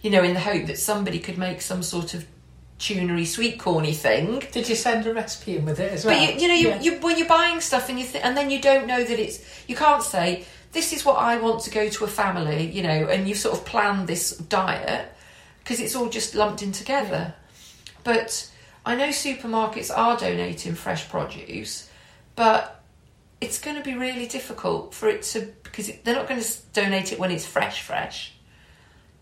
you 0.06 0.12
know, 0.12 0.22
in 0.24 0.36
the 0.36 0.40
hope 0.40 0.68
that 0.68 0.78
somebody 0.78 1.18
could 1.18 1.36
make 1.36 1.62
some 1.62 1.82
sort 1.82 2.14
of 2.14 2.28
tunery 2.78 3.26
sweet 3.26 3.58
corny 3.58 3.92
thing. 3.92 4.40
Did 4.52 4.70
you 4.70 4.76
send 4.76 5.08
a 5.08 5.14
recipe 5.16 5.58
in 5.58 5.66
with 5.66 5.80
it 5.80 5.92
as 5.94 6.04
But 6.04 6.12
well? 6.18 6.32
you, 6.32 6.40
you 6.40 6.48
know, 6.48 6.54
you, 6.54 6.68
Yeah. 6.70 6.80
you 6.82 7.00
when 7.00 7.18
you're 7.18 7.28
buying 7.28 7.60
stuff 7.60 7.90
and 7.90 8.00
you 8.00 8.06
th- 8.06 8.24
and 8.24 8.38
then 8.38 8.52
you 8.52 8.62
don't 8.62 8.86
know 8.86 9.04
that 9.04 9.18
it's 9.20 9.40
you 9.68 9.76
can't 9.76 10.04
say 10.04 10.46
this 10.74 10.94
is 10.94 11.04
what 11.04 11.16
I 11.16 11.38
want 11.38 11.62
to 11.64 11.72
go 11.72 11.90
to 11.90 12.04
a 12.04 12.08
family, 12.08 12.70
you 12.70 12.84
know, 12.84 13.08
and 13.08 13.28
you've 13.28 13.40
sort 13.40 13.58
of 13.58 13.66
planned 13.66 14.08
this 14.08 14.38
diet 14.38 15.12
because 15.60 15.80
it's 15.80 15.96
all 15.96 16.10
just 16.10 16.36
lumped 16.36 16.62
in 16.62 16.72
together. 16.72 17.34
But 18.04 18.48
I 18.86 18.96
know 18.96 19.08
supermarkets 19.08 19.90
are 19.96 20.16
donating 20.18 20.76
fresh 20.76 21.10
produce, 21.10 21.90
but 22.36 22.84
it's 23.42 23.60
going 23.60 23.76
to 23.78 23.82
be 23.82 23.96
really 23.96 24.28
difficult 24.28 24.94
for 24.94 25.10
it 25.10 25.24
to 25.24 25.52
because 25.64 25.90
it, 25.90 26.06
they're 26.06 26.16
not 26.16 26.28
going 26.30 26.42
to 26.44 26.52
donate 26.74 27.12
it 27.12 27.18
when 27.18 27.32
it's 27.32 27.48
fresh, 27.48 27.82
fresh. 27.82 28.34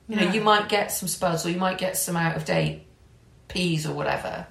You 0.07 0.17
know, 0.17 0.25
No. 0.25 0.31
you 0.33 0.41
might 0.41 0.69
get 0.69 0.91
some 0.91 1.07
spuds 1.07 1.45
or 1.45 1.49
you 1.49 1.59
might 1.59 1.77
get 1.77 1.97
some 1.97 2.17
out 2.17 2.35
of 2.35 2.45
date 2.45 2.85
peas 3.47 3.85
or 3.85 3.93
whatever. 3.93 4.47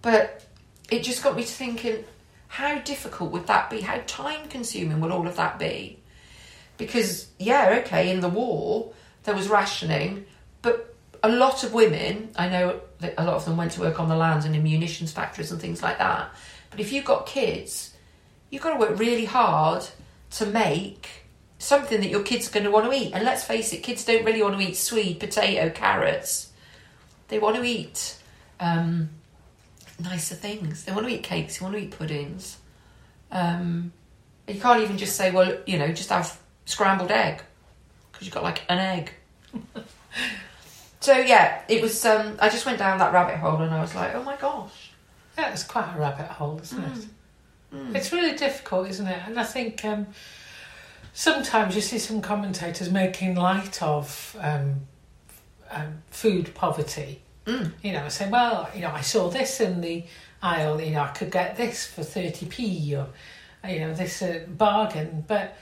But 0.00 0.44
it 0.90 1.02
just 1.02 1.22
got 1.22 1.36
me 1.36 1.42
to 1.42 1.48
thinking, 1.48 2.04
how 2.48 2.78
difficult 2.80 3.30
would 3.32 3.46
that 3.46 3.70
be? 3.70 3.80
How 3.80 4.02
time 4.06 4.48
consuming 4.48 5.00
would 5.00 5.10
all 5.10 5.26
of 5.26 5.36
that 5.36 5.58
be? 5.58 6.00
Because, 6.76 7.28
yeah, 7.38 7.80
okay, 7.84 8.10
in 8.10 8.20
the 8.20 8.28
war, 8.28 8.92
there 9.22 9.34
was 9.34 9.48
rationing, 9.48 10.26
but 10.62 10.94
a 11.22 11.28
lot 11.30 11.62
of 11.62 11.72
women, 11.72 12.30
I 12.36 12.48
know 12.48 12.80
that 12.98 13.14
a 13.16 13.24
lot 13.24 13.34
of 13.34 13.44
them 13.44 13.56
went 13.56 13.72
to 13.72 13.80
work 13.80 14.00
on 14.00 14.08
the 14.08 14.16
land 14.16 14.44
and 14.44 14.56
in 14.56 14.62
munitions 14.62 15.12
factories 15.12 15.52
and 15.52 15.60
things 15.60 15.82
like 15.82 15.98
that. 15.98 16.34
But 16.70 16.80
if 16.80 16.92
you've 16.92 17.04
got 17.04 17.26
kids, 17.26 17.94
you've 18.50 18.62
got 18.62 18.72
to 18.72 18.80
work 18.80 18.98
really 18.98 19.26
hard 19.26 19.86
to 20.32 20.46
make 20.46 21.21
something 21.62 22.00
that 22.00 22.08
your 22.08 22.22
kids 22.22 22.48
are 22.48 22.52
going 22.52 22.64
to 22.64 22.70
want 22.70 22.90
to 22.90 22.92
eat. 22.92 23.12
And 23.12 23.24
let's 23.24 23.44
face 23.44 23.72
it, 23.72 23.82
kids 23.82 24.04
don't 24.04 24.24
really 24.24 24.42
want 24.42 24.58
to 24.58 24.66
eat 24.66 24.76
sweet 24.76 25.20
potato, 25.20 25.70
carrots. 25.70 26.50
They 27.28 27.38
want 27.38 27.56
to 27.56 27.62
eat 27.62 28.16
um, 28.58 29.10
nicer 30.00 30.34
things. 30.34 30.84
They 30.84 30.92
want 30.92 31.06
to 31.06 31.14
eat 31.14 31.22
cakes. 31.22 31.58
They 31.58 31.64
want 31.64 31.76
to 31.76 31.82
eat 31.82 31.92
puddings. 31.92 32.58
Um, 33.30 33.92
you 34.48 34.60
can't 34.60 34.82
even 34.82 34.98
just 34.98 35.16
say, 35.16 35.30
well, 35.30 35.56
you 35.64 35.78
know, 35.78 35.92
just 35.92 36.10
have 36.10 36.38
scrambled 36.66 37.12
egg 37.12 37.42
because 38.10 38.26
you've 38.26 38.34
got 38.34 38.42
like 38.42 38.62
an 38.68 38.78
egg. 38.78 39.12
so 41.00 41.16
yeah, 41.16 41.62
it 41.68 41.80
was. 41.80 42.04
Um, 42.04 42.36
I 42.40 42.48
just 42.48 42.66
went 42.66 42.78
down 42.78 42.98
that 42.98 43.12
rabbit 43.12 43.36
hole 43.36 43.62
and 43.62 43.72
I 43.72 43.80
was 43.80 43.94
like, 43.94 44.14
oh 44.14 44.22
my 44.24 44.36
gosh. 44.36 44.90
Yeah, 45.38 45.52
it's 45.52 45.64
quite 45.64 45.94
a 45.94 45.98
rabbit 45.98 46.26
hole, 46.26 46.60
isn't 46.60 46.84
it? 46.84 47.06
Mm. 47.72 47.94
It's 47.94 48.12
really 48.12 48.36
difficult, 48.36 48.88
isn't 48.90 49.06
it? 49.06 49.22
And 49.26 49.40
I 49.40 49.44
think 49.44 49.82
um, 49.84 50.08
sometimes 51.12 51.74
you 51.74 51.80
see 51.80 51.98
some 51.98 52.20
commentators 52.20 52.90
making 52.90 53.34
light 53.34 53.82
of 53.82 54.36
um, 54.40 54.80
um, 55.70 56.02
food 56.10 56.54
poverty. 56.54 57.22
Mm. 57.46 57.72
You 57.82 57.92
know, 57.92 58.08
saying, 58.08 58.30
well, 58.30 58.70
you 58.74 58.82
know, 58.82 58.92
I 58.92 59.00
saw 59.00 59.28
this 59.28 59.60
in 59.60 59.80
the 59.80 60.04
aisle, 60.42 60.80
you 60.80 60.92
know, 60.92 61.02
I 61.02 61.08
could 61.08 61.30
get 61.30 61.56
this 61.56 61.86
for 61.86 62.02
30p 62.02 62.92
or, 62.92 63.08
you 63.68 63.80
know, 63.80 63.92
this 63.94 64.22
uh, 64.22 64.44
bargain. 64.48 65.24
But 65.26 65.56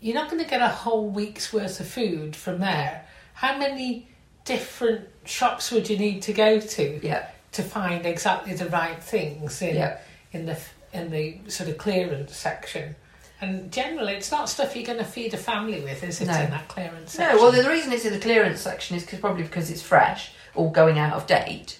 you're 0.00 0.14
not 0.14 0.30
going 0.30 0.42
to 0.42 0.48
get 0.48 0.62
a 0.62 0.68
whole 0.68 1.08
week's 1.08 1.52
worth 1.52 1.80
of 1.80 1.88
food 1.88 2.36
from 2.36 2.60
there. 2.60 3.04
How 3.34 3.58
many 3.58 4.08
different 4.44 5.08
shops 5.24 5.72
would 5.72 5.90
you 5.90 5.98
need 5.98 6.22
to 6.22 6.32
go 6.32 6.60
to? 6.60 7.00
Yeah, 7.04 7.26
to 7.52 7.62
find 7.62 8.06
exactly 8.06 8.54
the 8.54 8.68
right 8.68 9.02
things 9.02 9.60
in 9.62 9.74
Yeah. 9.76 9.98
in 10.32 10.46
the 10.46 10.58
in 10.92 11.10
the 11.10 11.38
sort 11.48 11.68
of 11.68 11.76
clearance 11.76 12.36
section. 12.36 12.94
And 13.40 13.70
generally, 13.70 14.14
it's 14.14 14.30
not 14.30 14.48
stuff 14.48 14.74
you're 14.74 14.86
going 14.86 14.98
to 14.98 15.04
feed 15.04 15.34
a 15.34 15.36
family 15.36 15.80
with, 15.80 16.02
is 16.02 16.20
it? 16.20 16.26
No. 16.26 16.40
In 16.40 16.50
that 16.50 16.68
clearance 16.68 17.12
section. 17.12 17.36
No, 17.36 17.42
well, 17.42 17.52
the 17.52 17.68
reason 17.68 17.92
it's 17.92 18.06
in 18.06 18.12
the 18.14 18.18
clearance 18.18 18.60
section 18.60 18.96
is 18.96 19.04
cause, 19.04 19.20
probably 19.20 19.42
because 19.42 19.70
it's 19.70 19.82
fresh 19.82 20.32
or 20.54 20.72
going 20.72 20.98
out 20.98 21.12
of 21.12 21.26
date. 21.26 21.78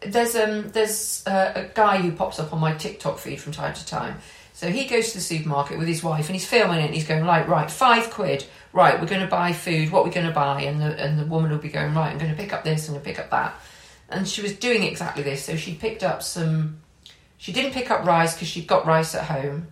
There's 0.00 0.34
um 0.34 0.70
there's 0.70 1.24
uh, 1.26 1.52
a 1.54 1.64
guy 1.74 1.98
who 1.98 2.12
pops 2.12 2.40
up 2.40 2.52
on 2.52 2.58
my 2.58 2.72
TikTok 2.72 3.18
feed 3.18 3.40
from 3.40 3.52
time 3.52 3.74
to 3.74 3.86
time. 3.86 4.16
So 4.52 4.68
he 4.68 4.86
goes 4.86 5.08
to 5.08 5.18
the 5.18 5.22
supermarket 5.22 5.78
with 5.78 5.88
his 5.88 6.02
wife 6.02 6.26
and 6.26 6.34
he's 6.34 6.46
filming 6.46 6.80
it 6.80 6.86
and 6.86 6.94
he's 6.94 7.06
going 7.06 7.24
like, 7.24 7.48
right, 7.48 7.70
five 7.70 8.10
quid, 8.10 8.44
right, 8.72 9.00
we're 9.00 9.06
going 9.06 9.22
to 9.22 9.26
buy 9.26 9.52
food. 9.52 9.90
What 9.90 10.04
we're 10.04 10.10
going 10.10 10.26
to 10.26 10.32
buy? 10.32 10.62
And 10.62 10.80
the 10.80 11.02
and 11.02 11.18
the 11.18 11.24
woman 11.26 11.50
will 11.50 11.58
be 11.58 11.68
going 11.68 11.94
right, 11.94 12.10
I'm 12.10 12.18
going 12.18 12.30
to 12.30 12.36
pick 12.36 12.52
up 12.52 12.64
this, 12.64 12.88
I'm 12.88 12.94
going 12.94 13.04
to 13.04 13.08
pick 13.08 13.18
up 13.18 13.30
that. 13.30 13.54
And 14.08 14.26
she 14.26 14.42
was 14.42 14.54
doing 14.54 14.82
exactly 14.82 15.22
this. 15.22 15.44
So 15.44 15.56
she 15.56 15.74
picked 15.74 16.02
up 16.02 16.22
some. 16.22 16.80
She 17.38 17.52
didn't 17.52 17.72
pick 17.72 17.90
up 17.90 18.04
rice 18.04 18.34
because 18.34 18.48
she'd 18.48 18.66
got 18.66 18.84
rice 18.86 19.14
at 19.14 19.24
home. 19.24 19.68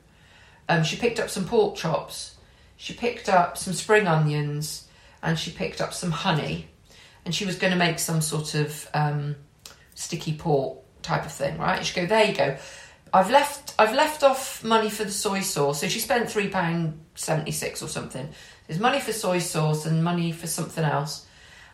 Um, 0.69 0.85
she 0.85 0.97
picked 0.97 1.19
up 1.19 1.31
some 1.31 1.45
pork 1.47 1.77
chops. 1.77 2.37
She 2.77 2.93
picked 2.95 3.29
up 3.29 3.57
some 3.57 3.73
spring 3.73 4.07
onions, 4.07 4.87
and 5.23 5.39
she 5.39 5.51
picked 5.51 5.81
up 5.81 5.93
some 5.93 6.11
honey, 6.11 6.69
and 7.25 7.35
she 7.35 7.45
was 7.45 7.57
going 7.57 7.73
to 7.73 7.79
make 7.79 7.99
some 7.99 8.21
sort 8.21 8.55
of 8.55 8.89
um, 8.95 9.37
sticky 9.95 10.35
pork 10.37 10.79
type 11.03 11.25
of 11.25 11.33
thing, 11.33 11.59
right? 11.59 11.85
She 11.85 11.99
go, 11.99 12.07
there 12.07 12.25
you 12.25 12.35
go. 12.35 12.57
I've 13.13 13.31
left. 13.31 13.75
I've 13.79 13.95
left 13.95 14.23
off 14.23 14.63
money 14.63 14.91
for 14.91 15.05
the 15.05 15.11
soy 15.11 15.41
sauce. 15.41 15.81
So 15.81 15.89
she 15.89 15.99
spent 15.99 16.31
three 16.31 16.49
pound 16.49 17.01
seventy 17.15 17.53
six 17.53 17.83
or 17.83 17.89
something. 17.89 18.29
There's 18.67 18.79
money 18.79 19.01
for 19.01 19.13
soy 19.13 19.39
sauce 19.39 19.87
and 19.87 20.05
money 20.05 20.31
for 20.31 20.47
something 20.47 20.85
else. 20.85 21.27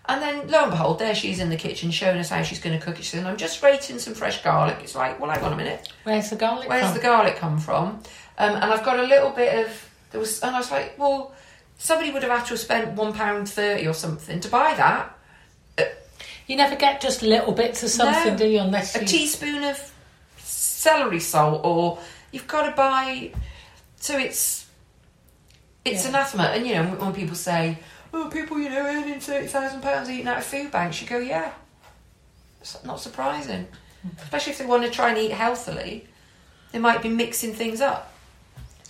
And 0.07 0.23
then 0.23 0.49
lo 0.49 0.63
and 0.63 0.71
behold, 0.71 0.99
there 0.99 1.15
she 1.15 1.31
is 1.33 1.41
in 1.41 1.49
the 1.49 1.57
kitchen 1.57 1.91
showing 1.91 2.19
us 2.19 2.29
how 2.29 2.43
she's 2.43 2.61
going 2.61 2.79
to 2.79 2.85
cook 2.85 2.99
it. 2.99 3.05
She 3.05 3.17
said, 3.17 3.27
I'm 3.27 3.39
just 3.39 3.61
grating 3.61 3.99
some 3.99 4.15
fresh 4.15 4.43
garlic. 4.43 4.77
It's 4.83 4.95
like, 4.95 5.19
well, 5.19 5.31
hang 5.31 5.43
on 5.43 5.55
a 5.55 5.57
minute. 5.57 5.89
Where's 6.05 6.31
the 6.31 6.37
garlic 6.37 6.69
Where's 6.69 6.85
from? 6.87 6.95
the 6.95 7.01
garlic 7.01 7.37
come 7.37 7.59
from? 7.59 8.01
Um, 8.39 8.55
and 8.57 8.65
I've 8.65 8.85
got 8.85 8.99
a 8.99 9.05
little 9.05 9.31
bit 9.31 9.65
of 9.67 9.91
there 10.11 10.21
was, 10.21 10.41
and 10.43 10.55
I 10.55 10.59
was 10.59 10.71
like, 10.71 10.99
well, 10.99 11.33
somebody 11.79 12.11
would 12.13 12.23
have 12.23 12.33
had 12.33 12.45
to 12.47 12.51
have 12.51 12.59
spent 12.61 12.93
one 12.93 13.13
pound 13.13 13.49
thirty 13.49 13.87
or 13.87 13.95
something 13.95 14.41
to 14.41 14.49
buy 14.49 14.75
that. 14.75 15.11
You 16.47 16.57
never 16.57 16.77
get 16.77 17.01
just 17.01 17.23
little 17.23 17.53
bits 17.53 17.83
of 17.83 17.89
something, 17.91 18.33
No. 18.35 18.39
do 18.39 18.47
you? 18.47 18.61
Unless 18.61 18.97
A 18.97 19.01
you... 19.01 19.07
teaspoon 19.07 19.65
of 19.65 19.93
celery 20.39 21.21
salt, 21.21 21.63
or 21.65 21.99
you've 22.33 22.47
got 22.47 22.69
to 22.69 22.73
buy. 22.77 23.33
So 23.97 24.19
it's 24.19 24.67
it's 25.85 26.03
Yeah. 26.05 26.11
anathema. 26.11 26.45
And 26.45 26.67
you 26.67 26.75
know, 26.75 26.85
when 26.85 27.13
people 27.15 27.37
say, 27.37 27.79
"Oh, 28.13 28.29
people, 28.31 28.59
you 28.59 28.69
know, 28.69 28.85
earning 28.85 29.21
thirty 29.21 29.47
thousand 29.47 29.81
pounds 29.83 30.11
eating 30.11 30.29
out 30.29 30.39
of 30.39 30.45
food 30.45 30.71
banks," 30.71 31.01
you 31.01 31.07
go, 31.09 31.19
"Yeah." 31.19 31.51
It's 32.61 32.83
not 32.85 33.01
surprising, 33.01 33.67
especially 34.23 34.53
if 34.53 34.59
they 34.59 34.67
want 34.67 34.85
to 34.85 34.91
try 34.91 35.11
and 35.11 35.19
eat 35.19 35.33
healthily. 35.33 36.07
They 36.73 36.79
might 36.79 37.03
be 37.03 37.09
mixing 37.09 37.55
things 37.55 37.81
up. 37.81 38.13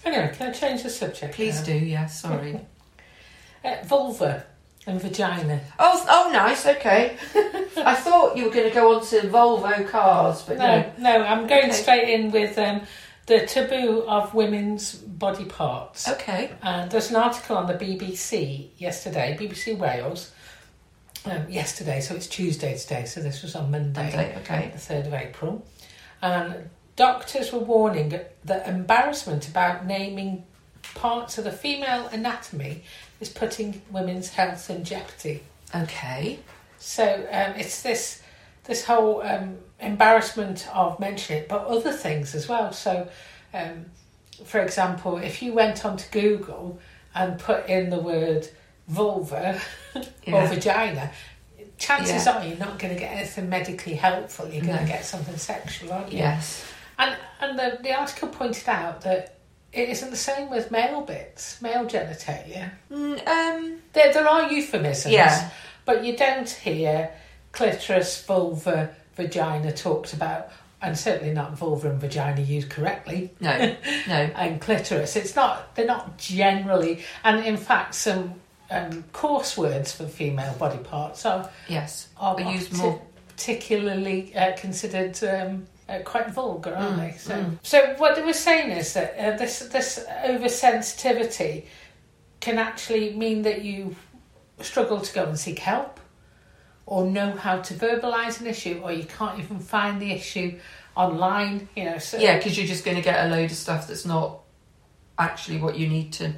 Anyway, 0.05 0.33
can 0.37 0.49
I 0.49 0.53
change 0.53 0.83
the 0.83 0.91
subject? 0.91 1.35
Please 1.35 1.61
now? 1.61 1.67
do, 1.67 1.75
yeah. 1.75 2.07
Sorry. 2.07 2.61
Uh, 3.65 3.83
vulva 3.87 4.45
and 4.87 5.01
vagina. 5.01 5.59
Oh, 5.79 6.05
oh, 6.07 6.31
nice. 6.31 6.67
Okay. 6.67 7.17
I 7.79 7.95
thought 7.95 8.37
you 8.37 8.45
were 8.45 8.51
going 8.51 8.69
to 8.69 8.75
go 8.75 8.95
on 8.95 9.07
to 9.07 9.21
Volvo 9.23 9.89
cars, 9.89 10.43
but 10.43 10.59
no. 10.59 10.83
No, 10.99 11.19
no, 11.19 11.25
I'm 11.25 11.47
going 11.47 11.71
Okay. 11.71 11.73
straight 11.73 12.09
in 12.11 12.31
with 12.31 12.59
um, 12.59 12.83
the 13.25 13.47
taboo 13.47 14.05
of 14.07 14.35
women's 14.35 14.95
body 14.97 15.47
parts. 15.47 16.07
Okay. 16.11 16.53
And 16.63 16.91
there's 16.91 17.09
an 17.09 17.17
article 17.17 17.57
on 17.57 17.67
the 17.67 17.73
BBC 17.73 18.69
yesterday, 18.77 19.35
BBC 19.41 19.79
Wales, 19.79 20.31
um, 21.25 21.49
yesterday, 21.49 22.03
so 22.03 22.15
it's 22.15 22.27
Tuesday 22.27 22.77
today, 22.77 23.07
so 23.07 23.21
this 23.23 23.43
was 23.43 23.55
on 23.55 23.71
Monday, 23.71 24.15
Monday, 24.15 24.37
okay. 24.43 24.71
the 24.75 24.79
3rd 24.79 25.07
of 25.07 25.15
April. 25.15 25.67
And 26.21 26.69
doctors 26.97 27.53
were 27.53 27.59
warning 27.59 28.19
that 28.45 28.69
embarrassment 28.69 29.49
about 29.49 29.87
naming 29.87 30.45
parts 30.95 31.39
of 31.39 31.45
the 31.45 31.53
female 31.53 32.07
anatomy 32.09 32.83
is 33.21 33.29
putting 33.29 33.81
women's 33.91 34.29
health 34.31 34.71
in 34.71 34.85
jeopardy. 34.85 35.43
Okay. 35.75 36.39
So 36.79 37.05
um, 37.31 37.55
it's 37.57 37.83
this 37.83 38.23
this 38.65 38.85
whole 38.85 39.23
um, 39.23 39.59
embarrassment 39.81 40.67
of 40.75 40.99
mentioning 40.99 41.43
it, 41.43 41.49
but 41.49 41.67
other 41.67 41.93
things 41.93 42.35
as 42.35 42.49
well. 42.49 42.73
So, 42.73 43.09
um, 43.53 43.87
for 44.45 44.61
example, 44.61 45.19
if 45.19 45.43
you 45.43 45.53
went 45.53 45.85
onto 45.85 46.09
Google 46.11 46.79
and 47.15 47.39
put 47.39 47.69
in 47.69 47.91
the 47.91 47.99
word 47.99 48.49
vulva 48.89 49.61
or 50.27 50.47
vagina, 50.47 51.11
chances 51.77 52.25
Yeah. 52.27 52.39
are 52.39 52.45
you're 52.47 52.57
not 52.57 52.79
going 52.79 52.95
to 52.95 52.99
get 52.99 53.13
anything 53.13 53.49
medically 53.51 53.95
helpful. 53.95 54.49
You're 54.49 54.65
going 54.65 54.79
to 54.79 54.85
No. 54.85 54.89
get 54.89 55.05
something 55.05 55.37
sexual, 55.37 55.93
aren't 55.93 56.13
you? 56.13 56.19
Yes. 56.19 56.65
And 56.99 57.17
and 57.41 57.59
the, 57.59 57.79
the 57.83 57.93
article 57.93 58.29
pointed 58.29 58.69
out 58.69 59.01
that 59.03 59.39
it 59.73 59.89
isn't 59.89 60.11
the 60.11 60.17
same 60.17 60.51
with 60.51 60.71
male 60.71 61.01
bits, 61.03 61.61
male 61.61 61.85
genitalia. 61.85 62.71
Mm, 62.91 63.27
um. 63.27 63.79
There, 63.93 64.13
there 64.13 64.29
are 64.29 64.51
euphemisms, 64.53 65.13
Yeah. 65.13 65.51
but 65.85 66.05
you 66.05 66.17
don't 66.17 66.49
hear 66.49 67.11
clitoris, 67.53 68.23
vulva, 68.25 68.95
vagina 69.17 69.73
talked 69.73 70.13
about, 70.13 70.51
and 70.83 70.99
certainly 70.99 71.33
not 71.33 71.57
vulva 71.57 71.91
and 71.91 72.01
vagina 72.01 72.41
used 72.41 72.71
correctly. 72.71 73.31
No. 73.41 73.77
No. 74.09 74.15
And 74.15 74.61
clitoris, 74.61 75.17
it's 75.17 75.35
not. 75.37 75.75
They're 75.75 75.87
not 75.87 76.19
generally, 76.19 77.03
and 77.25 77.45
in 77.45 77.57
fact, 77.57 77.95
some 77.95 78.35
um, 78.71 79.05
coarse 79.13 79.57
words 79.57 79.93
for 79.93 80.07
female 80.07 80.55
body 80.55 80.79
parts 80.79 81.25
are 81.27 81.49
Yes. 81.69 82.09
are 82.17 82.35
We 82.37 82.45
use 82.45 82.69
parti- 82.69 82.83
more. 82.83 83.03
particularly 83.29 84.35
uh, 84.37 84.57
considered 84.57 85.23
um, 85.25 85.67
uh, 85.89 85.99
quite 86.05 86.31
vulgar, 86.31 86.75
aren't 86.75 86.97
Mm, 86.97 87.13
they? 87.13 87.19
So, 87.19 87.35
mm. 87.35 87.59
so 87.63 87.95
what 87.99 88.17
they 88.17 88.23
were 88.23 88.33
saying 88.33 88.71
is 88.71 88.95
that 88.95 89.17
uh, 89.19 89.37
this 89.37 89.61
this 89.61 90.05
oversensitivity 90.27 91.65
can 92.41 92.59
actually 92.59 93.15
mean 93.15 93.43
that 93.43 93.63
you 93.63 93.95
struggle 94.61 95.01
to 95.01 95.15
go 95.15 95.25
and 95.25 95.39
seek 95.39 95.59
help, 95.59 96.01
or 96.87 97.05
know 97.07 97.33
how 97.33 97.61
to 97.61 97.75
verbalise 97.75 98.41
an 98.41 98.47
issue, 98.47 98.81
or 98.83 98.93
you 98.93 99.05
can't 99.05 99.39
even 99.39 99.59
find 99.59 100.01
the 100.01 100.13
issue 100.13 100.59
online. 100.97 101.69
You 101.77 101.85
know, 101.87 101.99
so 101.99 102.19
Yeah, 102.19 102.37
because 102.37 102.57
you're 102.57 102.67
just 102.67 102.85
going 102.85 102.97
to 102.97 103.03
get 103.03 103.27
a 103.27 103.29
load 103.29 103.51
of 103.51 103.57
stuff 103.57 103.89
that's 103.89 104.05
not 104.07 104.41
actually 105.19 105.59
what 105.59 105.77
you 105.79 105.89
need 105.89 106.13
to 106.15 106.33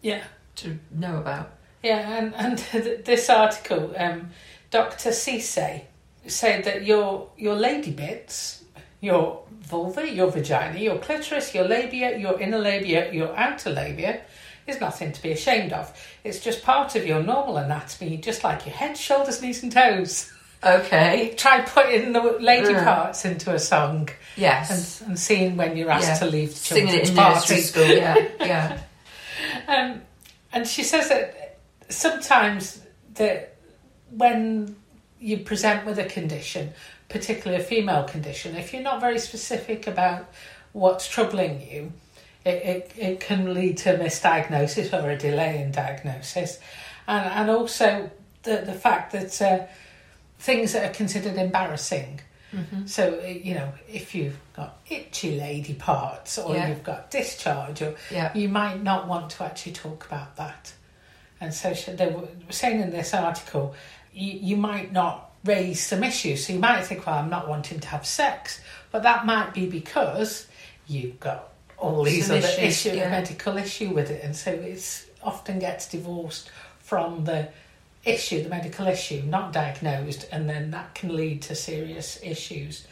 yeah. 0.00 0.22
to 0.56 0.78
know 0.90 1.16
about. 1.18 1.52
Yeah, 1.82 2.18
and, 2.18 2.34
and 2.34 2.58
this 3.04 3.28
article, 3.28 3.92
um, 3.96 4.30
Dr. 4.70 5.10
Cisse 5.10 5.82
said 6.26 6.64
that 6.64 6.84
your 6.84 7.28
your 7.36 7.56
lady 7.56 7.90
bits, 7.90 8.61
your 9.02 9.42
vulva, 9.60 10.08
your 10.10 10.30
vagina, 10.30 10.78
your 10.78 10.96
clitoris, 10.98 11.54
your 11.54 11.64
labia, 11.68 12.16
your 12.16 12.40
inner 12.40 12.58
labia, 12.58 13.12
your 13.12 13.36
outer 13.36 13.68
labia, 13.70 14.22
is 14.66 14.80
nothing 14.80 15.10
to 15.12 15.20
be 15.20 15.32
ashamed 15.32 15.72
of. 15.72 15.92
It's 16.22 16.38
just 16.40 16.62
part 16.62 16.94
of 16.94 17.04
your 17.04 17.20
normal 17.22 17.56
anatomy, 17.58 18.16
just 18.18 18.44
like 18.44 18.64
your 18.64 18.74
head, 18.76 18.96
shoulders, 18.96 19.42
knees, 19.42 19.62
and 19.64 19.72
toes. 19.72 20.32
Okay. 20.64 21.34
Try 21.36 21.62
putting 21.62 22.12
the 22.12 22.20
lady 22.38 22.72
Yeah. 22.72 22.84
parts 22.84 23.24
into 23.24 23.52
a 23.52 23.58
song 23.58 24.08
Yes. 24.36 25.00
and, 25.00 25.08
and 25.10 25.18
seeing 25.18 25.56
when 25.56 25.76
you're 25.76 25.90
asked 25.90 26.06
Yeah. 26.06 26.18
to 26.18 26.26
leave 26.26 26.50
the 26.50 26.54
Singing 26.54 26.94
it 26.94 27.08
in 27.08 27.16
nursery 27.16 27.60
school. 27.60 27.84
Yeah. 27.88 28.14
Yeah. 28.40 28.78
Um, 29.66 30.02
and 30.52 30.66
she 30.68 30.84
says 30.84 31.08
that 31.08 31.58
sometimes 31.88 32.80
that 33.14 33.56
when 34.10 34.76
you 35.18 35.38
present 35.38 35.84
with 35.86 35.98
a 35.98 36.04
condition, 36.04 36.72
particularly 37.12 37.62
a 37.62 37.64
female 37.64 38.04
condition, 38.04 38.56
if 38.56 38.72
you're 38.72 38.82
not 38.82 39.00
very 39.00 39.18
specific 39.18 39.86
about 39.86 40.28
what's 40.72 41.06
troubling 41.06 41.60
you, 41.60 41.92
it, 42.44 42.50
it, 42.50 42.92
it 42.96 43.20
can 43.20 43.54
lead 43.54 43.76
to 43.78 43.94
a 43.94 43.98
misdiagnosis 43.98 44.92
or 44.92 45.10
a 45.10 45.16
delay 45.16 45.62
in 45.62 45.70
diagnosis. 45.70 46.58
And, 47.06 47.24
and 47.28 47.50
also 47.50 48.10
the, 48.42 48.62
the 48.66 48.72
fact 48.72 49.12
that 49.12 49.40
uh, 49.42 49.66
things 50.38 50.72
that 50.72 50.90
are 50.90 50.94
considered 50.94 51.36
embarrassing. 51.36 52.20
So, 52.84 53.18
uh, 53.24 53.26
you 53.28 53.54
know, 53.54 53.72
if 53.88 54.14
you've 54.14 54.36
got 54.54 54.76
itchy 54.90 55.38
lady 55.38 55.72
parts 55.72 56.36
or 56.36 56.54
Yeah. 56.54 56.68
you've 56.68 56.84
got 56.84 57.10
discharge, 57.10 57.80
or 57.80 57.94
Yeah. 58.10 58.30
you 58.34 58.50
might 58.50 58.82
not 58.82 59.08
want 59.08 59.30
to 59.30 59.44
actually 59.44 59.72
talk 59.72 60.04
about 60.04 60.36
that. 60.36 60.74
And 61.40 61.54
so 61.54 61.72
they 61.72 62.08
were 62.08 62.28
saying 62.50 62.82
in 62.82 62.90
this 62.90 63.14
article, 63.14 63.74
you, 64.12 64.32
you 64.32 64.56
might 64.58 64.92
not 64.92 65.31
raise 65.44 65.82
some 65.82 66.04
issues. 66.04 66.46
So 66.46 66.52
you 66.52 66.58
might 66.58 66.82
think, 66.82 67.06
well, 67.06 67.18
I'm 67.18 67.30
not 67.30 67.48
wanting 67.48 67.80
to 67.80 67.88
have 67.88 68.06
sex, 68.06 68.60
but 68.90 69.02
that 69.02 69.26
might 69.26 69.54
be 69.54 69.66
because 69.66 70.46
you've 70.86 71.18
got 71.20 71.52
all 71.78 72.04
these 72.04 72.26
Some 72.26 72.38
other 72.38 72.46
issues, 72.46 72.86
issue, 72.86 72.96
yeah. 72.96 73.10
medical 73.10 73.56
issue 73.56 73.90
with 73.90 74.10
it, 74.10 74.22
and 74.22 74.36
so 74.36 74.52
it's 74.52 75.06
often 75.22 75.58
gets 75.58 75.88
divorced 75.88 76.50
from 76.78 77.24
the 77.24 77.48
issue, 78.04 78.42
the 78.42 78.48
medical 78.48 78.86
issue, 78.86 79.22
not 79.26 79.52
diagnosed, 79.52 80.28
and 80.32 80.48
then 80.48 80.70
that 80.70 80.94
can 80.94 81.14
lead 81.14 81.42
to 81.42 81.54
serious 81.54 82.20
issues, 82.22 82.86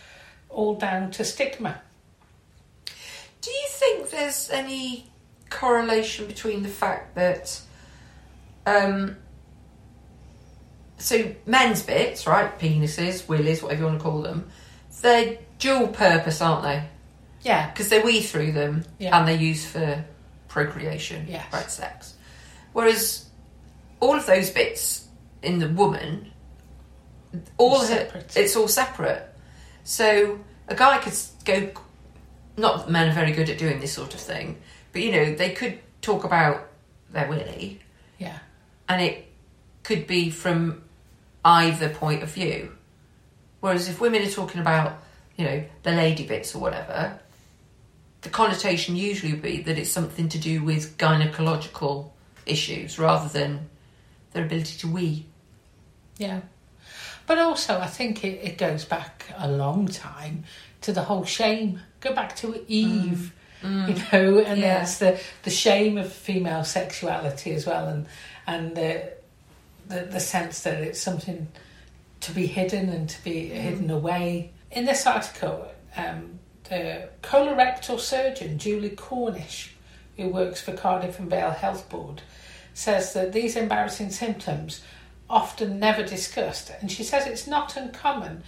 all 0.49 0.75
down 0.75 1.11
to 1.13 1.25
stigma. 1.25 1.81
Do 3.41 3.51
you 3.51 3.67
think 3.69 4.11
there's 4.11 4.51
any 4.51 5.11
correlation 5.51 6.27
between 6.27 6.63
the 6.63 6.69
fact 6.69 7.15
that, 7.15 7.61
um, 8.67 9.17
so 11.01 11.35
men's 11.47 11.83
bits, 11.83 12.27
right, 12.27 12.57
penises, 12.59 13.27
willies, 13.29 13.63
whatever 13.63 13.81
you 13.83 13.87
want 13.89 13.99
to 13.99 14.03
call 14.05 14.23
them, 14.23 14.49
they're 15.03 15.39
dual 15.59 15.89
purpose, 15.89 16.41
aren't 16.41 16.63
they? 16.63 16.85
Yeah, 17.43 17.71
Because 17.71 17.89
they 17.89 18.01
wee 18.03 18.21
through 18.21 18.53
them 18.53 18.85
Yeah. 18.99 19.19
and 19.19 19.27
they're 19.27 19.35
used 19.37 19.67
for 19.67 20.05
procreation, 20.49 21.27
Yes. 21.29 21.47
right, 21.53 21.71
sex. 21.71 22.15
Whereas 22.73 23.27
all 24.01 24.15
of 24.17 24.27
those 24.27 24.51
bits 24.51 25.07
in 25.43 25.59
the 25.59 25.69
woman, 25.69 26.31
all 27.57 27.85
her, 27.85 28.25
it's 28.37 28.57
all 28.57 28.69
separate. 28.69 29.27
So 29.85 30.39
a 30.69 30.75
guy 30.75 30.99
could 30.99 31.15
go. 31.45 31.71
Not 32.57 32.79
that 32.87 32.91
men 32.91 33.09
are 33.09 33.13
very 33.15 33.33
good 33.33 33.49
at 33.49 33.57
doing 33.59 33.81
this 33.81 33.93
sort 33.93 34.13
of 34.15 34.21
thing, 34.21 34.59
but 34.93 35.01
you 35.03 35.13
know 35.13 35.35
they 35.35 35.51
could 35.51 35.79
talk 36.03 36.25
about 36.25 36.69
their 37.11 37.27
willy, 37.29 37.81
yeah, 38.19 38.39
and 38.89 39.01
it 39.01 39.27
could 39.83 40.07
be 40.07 40.31
from 40.31 40.83
either 41.45 41.89
point 41.89 42.23
of 42.23 42.31
view. 42.33 42.73
Whereas 43.61 43.89
if 43.89 44.01
women 44.01 44.23
are 44.23 44.31
talking 44.31 44.61
about, 44.61 45.03
you 45.37 45.45
know, 45.45 45.65
the 45.83 45.93
lady 45.93 46.27
bits 46.27 46.55
or 46.55 46.61
whatever, 46.61 47.19
the 48.23 48.29
connotation 48.31 48.97
usually 48.97 49.33
would 49.33 49.43
be 49.43 49.63
that 49.63 49.79
it's 49.79 49.91
something 49.91 50.29
to 50.31 50.39
do 50.39 50.63
with 50.63 50.97
gynecological 50.99 52.11
issues 52.47 52.99
rather 52.99 53.29
than 53.29 53.69
their 54.33 54.45
ability 54.45 54.79
to 54.79 54.89
wee. 54.89 55.27
yeah. 56.19 56.41
But 57.27 57.39
also, 57.39 57.79
I 57.79 57.87
think 57.87 58.25
it, 58.25 58.41
it 58.43 58.59
goes 58.59 58.85
back 58.85 59.27
a 59.39 59.49
long 59.49 59.87
time 59.87 60.43
to 60.81 60.93
the 60.93 61.03
whole 61.03 61.25
shame. 61.25 61.81
Go 62.01 62.13
back 62.13 62.35
to 62.37 62.65
Eve, 62.67 63.33
mm. 63.63 63.87
Mm. 63.87 63.89
you 63.89 63.95
know, 64.35 64.39
and 64.41 64.59
Yeah. 64.61 64.79
there's 64.79 64.99
the, 64.99 65.21
the 65.45 65.51
shame 65.51 65.97
of 65.97 66.13
female 66.13 66.65
sexuality 66.65 67.53
as 67.55 67.67
well, 67.67 67.87
and 67.87 68.07
and 68.49 68.75
the, 68.77 69.13
the 69.91 70.03
the 70.03 70.21
sense 70.21 70.63
that 70.63 70.81
it's 70.81 71.01
something 71.01 71.49
to 72.21 72.33
be 72.33 72.47
hidden 72.47 72.89
and 72.89 73.09
to 73.09 73.23
be 73.25 73.49
hidden 73.49 73.91
away. 73.91 74.53
In 74.71 74.85
this 74.85 75.07
article, 75.07 75.71
um, 75.97 76.39
the 76.69 77.09
colorectal 77.23 77.99
surgeon 77.99 78.59
Julie 78.59 78.91
Cornish, 78.91 79.75
who 80.17 80.29
works 80.29 80.61
for 80.61 80.73
Cardiff 80.73 81.19
and 81.19 81.29
Vale 81.29 81.51
Health 81.51 81.89
Board, 81.89 82.23
says 82.73 83.13
that 83.15 83.33
these 83.33 83.57
embarrassing 83.57 84.11
symptoms 84.11 84.83
often 85.29 85.79
never 85.79 86.03
discussed, 86.03 86.71
and 86.81 86.91
she 86.91 87.05
says 87.05 87.27
it's 87.27 87.47
not 87.47 87.77
uncommon 87.77 88.43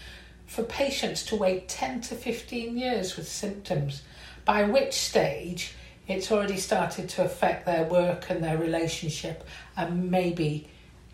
for 0.46 0.62
patients 0.62 1.24
to 1.24 1.36
wait 1.36 1.68
10 1.68 2.02
to 2.02 2.14
15 2.14 2.76
years 2.76 3.16
with 3.16 3.26
symptoms, 3.26 4.02
by 4.44 4.64
which 4.64 4.92
stage 4.92 5.74
it's 6.08 6.30
already 6.30 6.56
started 6.56 7.08
to 7.08 7.24
affect 7.24 7.64
their 7.64 7.84
work 7.84 8.28
and 8.28 8.42
their 8.42 8.58
relationship 8.58 9.46
and 9.76 10.10
maybe 10.10 10.68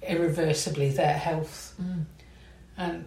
irreversibly 0.08 0.90
their 0.90 1.12
health. 1.12 1.74
Mm. 1.80 2.04
And 2.76 3.04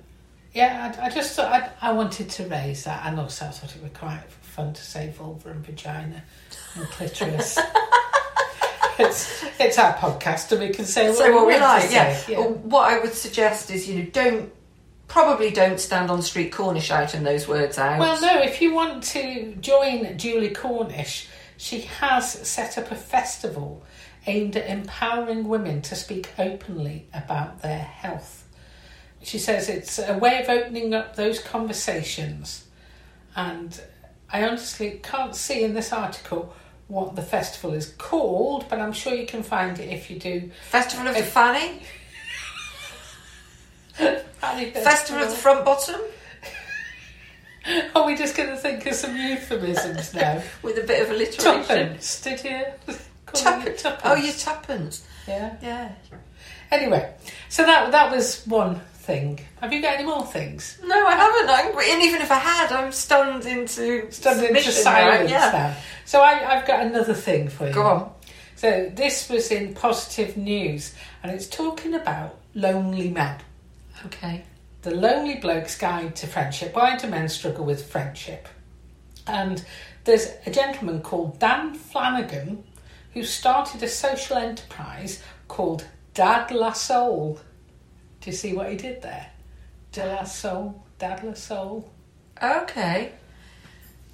yeah, 0.53 0.93
I, 0.99 1.05
I 1.05 1.09
just 1.09 1.35
thought 1.35 1.51
I, 1.51 1.89
I 1.89 1.93
wanted 1.93 2.29
to 2.29 2.45
raise 2.45 2.83
that, 2.83 3.05
and 3.05 3.19
also 3.19 3.45
I 3.45 3.49
thought 3.49 3.75
it 3.75 3.81
would 3.81 3.93
be 3.93 3.99
quite 3.99 4.23
fun 4.29 4.73
to 4.73 4.81
say 4.81 5.09
vulva 5.09 5.51
and 5.51 5.65
vagina 5.65 6.23
and 6.75 6.85
clitoris. 6.87 7.57
it's 8.99 9.43
it's 9.59 9.79
our 9.79 9.93
podcast, 9.93 10.51
and 10.51 10.61
we 10.61 10.69
can 10.69 10.85
say 10.85 11.09
what, 11.09 11.17
So 11.17 11.35
what 11.35 11.47
we 11.47 11.57
like, 11.57 11.83
say, 11.83 12.33
yeah. 12.33 12.39
Well, 12.39 12.53
What 12.53 12.91
I 12.91 12.99
would 12.99 13.13
suggest 13.13 13.71
is, 13.71 13.87
you 13.87 13.99
know, 13.99 14.09
don't 14.11 14.51
probably 15.07 15.51
don't 15.51 15.79
stand 15.79 16.09
on 16.09 16.21
street 16.21 16.51
corner 16.51 16.79
shouting 16.79 17.23
those 17.23 17.47
words 17.47 17.77
out. 17.77 17.99
Well, 17.99 18.21
no, 18.21 18.41
if 18.41 18.61
you 18.61 18.73
want 18.73 19.03
to 19.03 19.55
join 19.55 20.17
Julie 20.17 20.51
Cornish, 20.53 21.27
she 21.57 21.81
has 21.81 22.31
set 22.47 22.77
up 22.77 22.91
a 22.91 22.95
festival 22.95 23.83
aimed 24.27 24.55
at 24.55 24.69
empowering 24.69 25.47
women 25.47 25.81
to 25.83 25.95
speak 25.95 26.29
openly 26.37 27.07
about 27.13 27.61
their 27.61 27.79
health. 27.79 28.47
She 29.23 29.37
says 29.37 29.69
it's 29.69 29.99
a 29.99 30.17
way 30.17 30.41
of 30.41 30.49
opening 30.49 30.93
up 30.93 31.15
those 31.15 31.39
conversations, 31.39 32.65
and 33.35 33.79
I 34.31 34.43
honestly 34.47 34.99
can't 35.03 35.35
see 35.35 35.63
in 35.63 35.73
this 35.73 35.93
article 35.93 36.53
what 36.87 37.15
the 37.15 37.21
festival 37.21 37.73
is 37.73 37.93
called, 37.97 38.65
but 38.69 38.79
I'm 38.79 38.93
sure 38.93 39.13
you 39.13 39.27
can 39.27 39.43
find 39.43 39.79
it 39.79 39.89
if 39.89 40.09
you 40.09 40.19
do. 40.19 40.51
Festival 40.69 41.07
of 41.07 41.15
the 41.15 41.23
Fanny, 41.23 41.81
Festival 44.73 45.23
of 45.23 45.29
the 45.29 45.35
Front 45.35 45.63
Bottom, 45.63 46.01
Are 47.95 48.05
we 48.05 48.15
just 48.15 48.35
going 48.35 48.49
to 48.49 48.57
think 48.57 48.85
of 48.85 48.95
some 48.95 49.15
euphemisms 49.15 50.13
now? 50.13 50.41
with 50.61 50.77
a 50.77 50.83
bit 50.83 51.03
of 51.03 51.11
alliteration. 51.11 51.61
Tuppence, 51.61 52.21
did 52.21 52.43
you? 52.43 52.95
Call 53.33 53.41
Tupp- 53.41 53.67
it 53.67 53.77
tuppence? 53.77 54.01
Oh, 54.05 54.11
oh, 54.11 54.15
your 54.15 54.33
tuppence. 54.33 55.07
Yeah. 55.27 55.55
Yeah. 55.61 55.91
Anyway, 56.71 57.13
so 57.49 57.63
that 57.65 57.91
that 57.91 58.11
was 58.11 58.45
one 58.45 58.79
thing. 58.93 59.39
Have 59.59 59.73
you 59.73 59.81
got 59.81 59.95
any 59.95 60.05
more 60.05 60.25
things? 60.25 60.79
No, 60.83 61.05
I 61.07 61.15
haven't. 61.15 61.49
I'm, 61.49 61.91
and 61.93 62.03
even 62.03 62.21
if 62.21 62.31
I 62.31 62.35
had, 62.35 62.71
I'm 62.71 62.91
stunned 62.91 63.45
into 63.45 64.11
Stunned 64.11 64.37
into 64.43 64.47
submission 64.47 64.71
silence 64.71 65.29
now. 65.29 65.35
Yeah. 65.37 65.51
now. 65.51 65.77
So 66.05 66.21
I, 66.21 66.55
I've 66.57 66.67
got 66.67 66.85
another 66.85 67.13
thing 67.13 67.49
for 67.49 67.67
you. 67.67 67.73
Go 67.73 67.83
on. 67.83 68.13
So 68.55 68.91
this 68.93 69.27
was 69.29 69.51
in 69.51 69.73
Positive 69.73 70.37
News, 70.37 70.93
and 71.23 71.31
it's 71.31 71.47
talking 71.47 71.93
about 71.95 72.37
lonely 72.53 73.09
men. 73.09 73.37
Okay. 74.05 74.43
The 74.83 74.91
Lonely 74.91 75.35
Bloke's 75.35 75.77
Guide 75.77 76.15
to 76.17 76.27
Friendship. 76.27 76.75
Why 76.75 76.97
do 76.97 77.07
men 77.07 77.29
struggle 77.29 77.65
with 77.65 77.85
friendship? 77.85 78.47
And 79.27 79.63
there's 80.05 80.27
a 80.45 80.51
gentleman 80.51 81.01
called 81.01 81.39
Dan 81.39 81.75
Flanagan 81.75 82.63
who 83.13 83.23
started 83.23 83.83
a 83.83 83.87
social 83.87 84.37
enterprise 84.37 85.21
called 85.47 85.85
Dad 86.13 86.51
La 86.51 86.71
Soul. 86.73 87.39
Do 88.21 88.29
you 88.29 88.35
see 88.35 88.53
what 88.53 88.69
he 88.69 88.77
did 88.77 89.01
there? 89.01 89.27
De 89.91 90.05
La 90.05 90.23
Soul, 90.23 90.83
Dad 90.99 91.23
La 91.23 91.33
Soul. 91.33 91.89
Okay. 92.41 93.11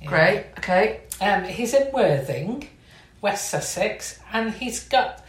Yeah. 0.02 0.08
Great. 0.08 0.46
Okay. 0.58 1.02
Um, 1.22 1.44
he's 1.44 1.74
in 1.74 1.92
Worthing, 1.92 2.68
West 3.22 3.50
Sussex, 3.50 4.20
and 4.32 4.54
he's 4.54 4.84
got. 4.88 5.24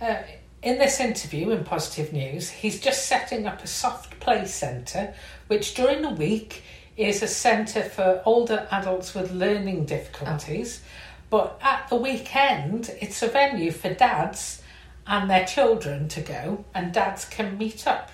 Uh, 0.00 0.16
in 0.62 0.78
this 0.78 1.00
interview 1.00 1.50
in 1.50 1.64
Positive 1.64 2.12
News, 2.12 2.50
he's 2.50 2.80
just 2.80 3.06
setting 3.06 3.46
up 3.46 3.64
a 3.64 3.66
soft 3.66 4.20
play 4.20 4.44
centre, 4.44 5.14
which 5.46 5.74
during 5.74 6.02
the 6.02 6.10
week 6.10 6.62
is 6.96 7.22
a 7.22 7.28
centre 7.28 7.82
for 7.82 8.22
older 8.26 8.68
adults 8.70 9.14
with 9.14 9.32
learning 9.32 9.86
difficulties. 9.86 10.82
But 11.30 11.58
at 11.62 11.88
the 11.88 11.96
weekend, 11.96 12.90
it's 13.00 13.22
a 13.22 13.28
venue 13.28 13.70
for 13.70 13.94
dads 13.94 14.60
and 15.06 15.30
their 15.30 15.46
children 15.46 16.08
to 16.08 16.20
go, 16.20 16.64
and 16.74 16.92
dads 16.92 17.24
can 17.24 17.56
meet 17.56 17.86
up. 17.86 18.10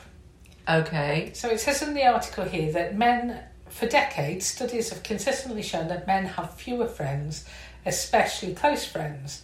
Okay. 0.69 1.31
So 1.35 1.49
it 1.49 1.61
says 1.61 1.83
in 1.83 1.95
the 1.95 2.07
article 2.07 2.45
here 2.45 2.73
that 2.73 2.97
men, 2.97 3.41
for 3.69 3.87
decades, 3.87 4.47
studies 4.47 4.91
have 4.91 5.03
consistently 5.03 5.63
shown 5.63 5.89
that 5.89 6.07
men 6.07 6.27
have 6.27 6.55
fewer 6.55 6.87
friends, 6.87 7.45
especially 7.85 8.55
close 8.55 8.85
friends, 8.85 9.43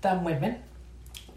than 0.00 0.24
women. 0.24 0.56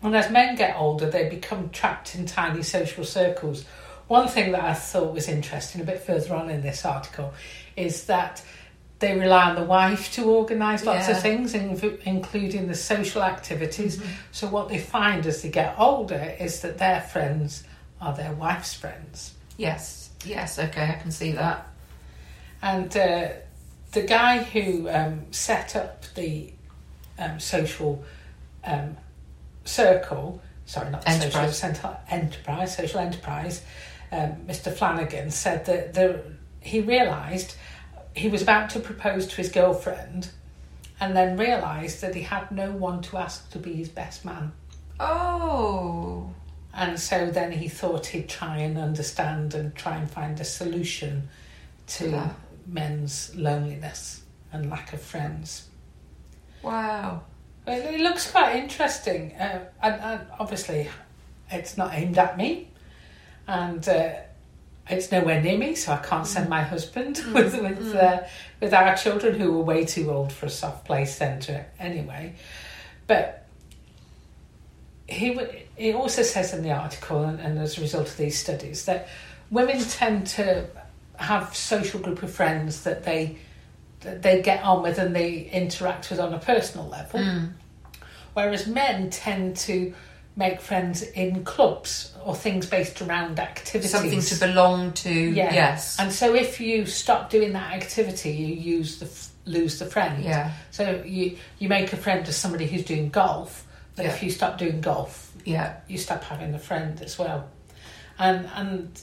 And 0.04 0.16
as 0.16 0.32
men 0.32 0.56
get 0.56 0.76
older, 0.78 1.10
they 1.10 1.30
become 1.30 1.70
trapped 1.70 2.16
in 2.16 2.26
tiny 2.26 2.64
social 2.64 3.06
circles. 3.06 3.66
One 4.08 4.28
thing 4.28 4.52
that 4.52 4.64
I 4.64 4.74
thought 4.74 5.14
was 5.14 5.28
interesting 5.28 5.82
a 5.82 5.86
bit 5.86 6.02
further 6.02 6.36
on 6.36 6.50
in 6.50 6.62
this 6.62 6.86
article 6.86 7.34
is 7.76 8.06
that 8.06 8.44
they 9.02 9.18
rely 9.18 9.50
on 9.50 9.56
the 9.56 9.64
wife 9.64 10.14
to 10.14 10.24
organise 10.32 10.86
lots 10.86 11.10
Yeah. 11.10 11.18
of 11.18 11.22
things, 11.22 11.54
including 11.54 12.68
the 12.68 12.76
social 12.76 13.22
activities. 13.24 13.98
Mm-hmm. 13.98 14.12
So, 14.32 14.48
what 14.48 14.70
they 14.70 14.78
find 14.80 15.26
as 15.26 15.42
they 15.42 15.50
get 15.50 15.76
older 15.78 16.36
is 16.40 16.62
that 16.62 16.78
their 16.78 17.02
friends 17.02 17.64
are 18.00 18.16
their 18.16 18.32
wife's 18.34 18.74
friends. 18.74 19.34
Yes. 19.58 20.12
Yes. 20.24 20.58
Okay, 20.60 20.86
I 20.88 21.02
can 21.02 21.12
see 21.12 21.32
that. 21.34 21.68
And 22.62 22.96
uh, 22.96 23.30
the 23.92 24.04
guy 24.04 24.38
who 24.44 24.88
um, 24.90 25.26
set 25.32 25.76
up 25.76 26.06
the 26.16 26.54
um, 27.20 27.40
social 27.40 28.04
um, 28.64 28.96
circle, 29.66 30.42
sorry, 30.66 30.92
not 30.92 31.04
the 31.04 31.12
social 31.12 31.26
Enterprise. 31.26 31.58
centre, 31.58 31.98
enterprise, 32.10 32.76
social 32.78 33.00
enterprise, 33.00 33.64
um, 34.12 34.36
Mr. 34.48 34.72
Flanagan 34.72 35.32
said 35.32 35.66
that 35.66 35.94
the, 35.96 36.22
he 36.60 36.82
realised 36.82 37.56
he 38.16 38.28
was 38.30 38.42
about 38.42 38.70
to 38.72 38.80
propose 38.80 39.28
to 39.28 39.36
his 39.38 39.50
girlfriend 39.50 40.30
and 41.00 41.16
then 41.16 41.38
realised 41.38 42.02
that 42.02 42.14
he 42.16 42.22
had 42.22 42.52
no 42.52 42.72
one 42.72 43.02
to 43.02 43.18
ask 43.18 43.50
to 43.52 43.58
be 43.58 43.74
his 43.74 43.90
best 43.90 44.24
man. 44.26 44.52
Oh. 45.00 46.30
And 46.74 47.00
so 47.00 47.30
then 47.32 47.52
he 47.52 47.68
thought 47.68 48.08
he'd 48.08 48.30
try 48.30 48.58
and 48.58 48.78
understand 48.78 49.54
and 49.54 49.76
try 49.76 49.98
and 49.98 50.10
find 50.10 50.40
a 50.40 50.46
solution 50.46 51.28
to 51.88 52.10
Yeah. 52.10 52.30
men's 52.68 53.36
loneliness 53.36 54.22
and 54.54 54.70
lack 54.70 54.94
of 54.94 55.02
friends. 55.02 55.68
Wow. 56.62 57.24
Well, 57.66 57.94
it 57.94 58.00
looks 58.00 58.30
quite 58.32 58.56
interesting, 58.56 59.34
uh, 59.36 59.66
and, 59.82 60.02
and 60.02 60.22
obviously, 60.40 60.88
it's 61.52 61.78
not 61.78 61.94
aimed 61.94 62.18
at 62.18 62.38
me, 62.38 62.70
and 63.48 63.88
uh, 63.88 64.14
it's 64.92 65.12
nowhere 65.12 65.42
near 65.42 65.58
me, 65.58 65.76
so 65.76 65.94
I 65.94 65.98
can't 65.98 66.28
send 66.28 66.50
my 66.50 66.62
husband 66.62 67.22
with 67.34 67.60
with 67.62 67.96
uh, 67.96 68.24
with 68.60 68.74
our 68.74 68.96
children 68.96 69.40
who 69.40 69.58
are 69.60 69.64
way 69.64 69.86
too 69.86 70.12
old 70.12 70.32
for 70.34 70.46
a 70.48 70.50
soft 70.50 70.86
play 70.86 71.06
centre 71.06 71.66
anyway. 71.80 72.36
But 73.08 73.46
he 75.08 75.38
he 75.78 75.94
also 75.94 76.22
says 76.24 76.54
in 76.54 76.64
the 76.64 76.72
article, 76.72 77.24
and, 77.24 77.40
and 77.40 77.60
as 77.60 77.78
a 77.78 77.82
result 77.82 78.08
of 78.10 78.18
these 78.18 78.38
studies, 78.38 78.86
that 78.86 79.08
women 79.50 79.80
tend 79.80 80.28
to 80.28 80.68
have 81.18 81.56
social 81.56 82.00
group 82.00 82.24
of 82.24 82.32
friends 82.32 82.84
that 82.84 83.04
they 83.04 83.38
that 84.02 84.22
they 84.24 84.42
get 84.42 84.64
on 84.64 84.82
with 84.82 84.98
and 84.98 85.16
they 85.16 85.42
interact 85.52 86.10
with 86.10 86.20
on 86.20 86.34
a 86.34 86.40
personal 86.40 86.88
level, 86.88 87.20
Mm. 87.20 87.52
whereas 88.34 88.66
men 88.68 89.10
tend 89.10 89.56
to 89.58 89.94
make 90.36 90.62
friends 90.62 91.02
in 91.02 91.44
clubs 91.44 92.14
or 92.24 92.34
things 92.36 92.66
based 92.66 93.02
around 93.02 93.40
activities. 93.40 93.92
Something 93.92 94.22
to 94.22 94.36
belong 94.36 94.94
to. 94.94 95.12
Yeah. 95.14 95.54
Yes. 95.54 96.00
And 96.00 96.12
so 96.12 96.34
if 96.36 96.60
you 96.60 96.86
stop 96.86 97.30
doing 97.30 97.54
that 97.54 97.74
activity, 97.74 98.32
you 98.32 98.78
use 98.78 99.00
the 99.00 99.06
f- 99.06 99.30
lose 99.46 99.80
the 99.80 99.86
friend. 99.86 100.24
Yeah. 100.24 100.52
So 100.72 101.02
you 101.06 101.38
you 101.60 101.68
make 101.70 101.92
a 101.94 101.98
friend 101.98 102.28
of 102.28 102.34
somebody 102.34 102.66
who's 102.68 102.84
doing 102.86 103.10
golf, 103.10 103.66
but 103.96 104.06
if 104.06 104.24
you 104.24 104.30
stop 104.30 104.58
doing 104.58 104.80
golf, 104.82 105.32
Yeah. 105.46 105.78
you 105.88 105.98
stop 105.98 106.24
having 106.24 106.54
a 106.54 106.60
friend 106.60 107.02
as 107.02 107.18
well. 107.20 107.50
And 108.18 108.48
and 108.56 109.00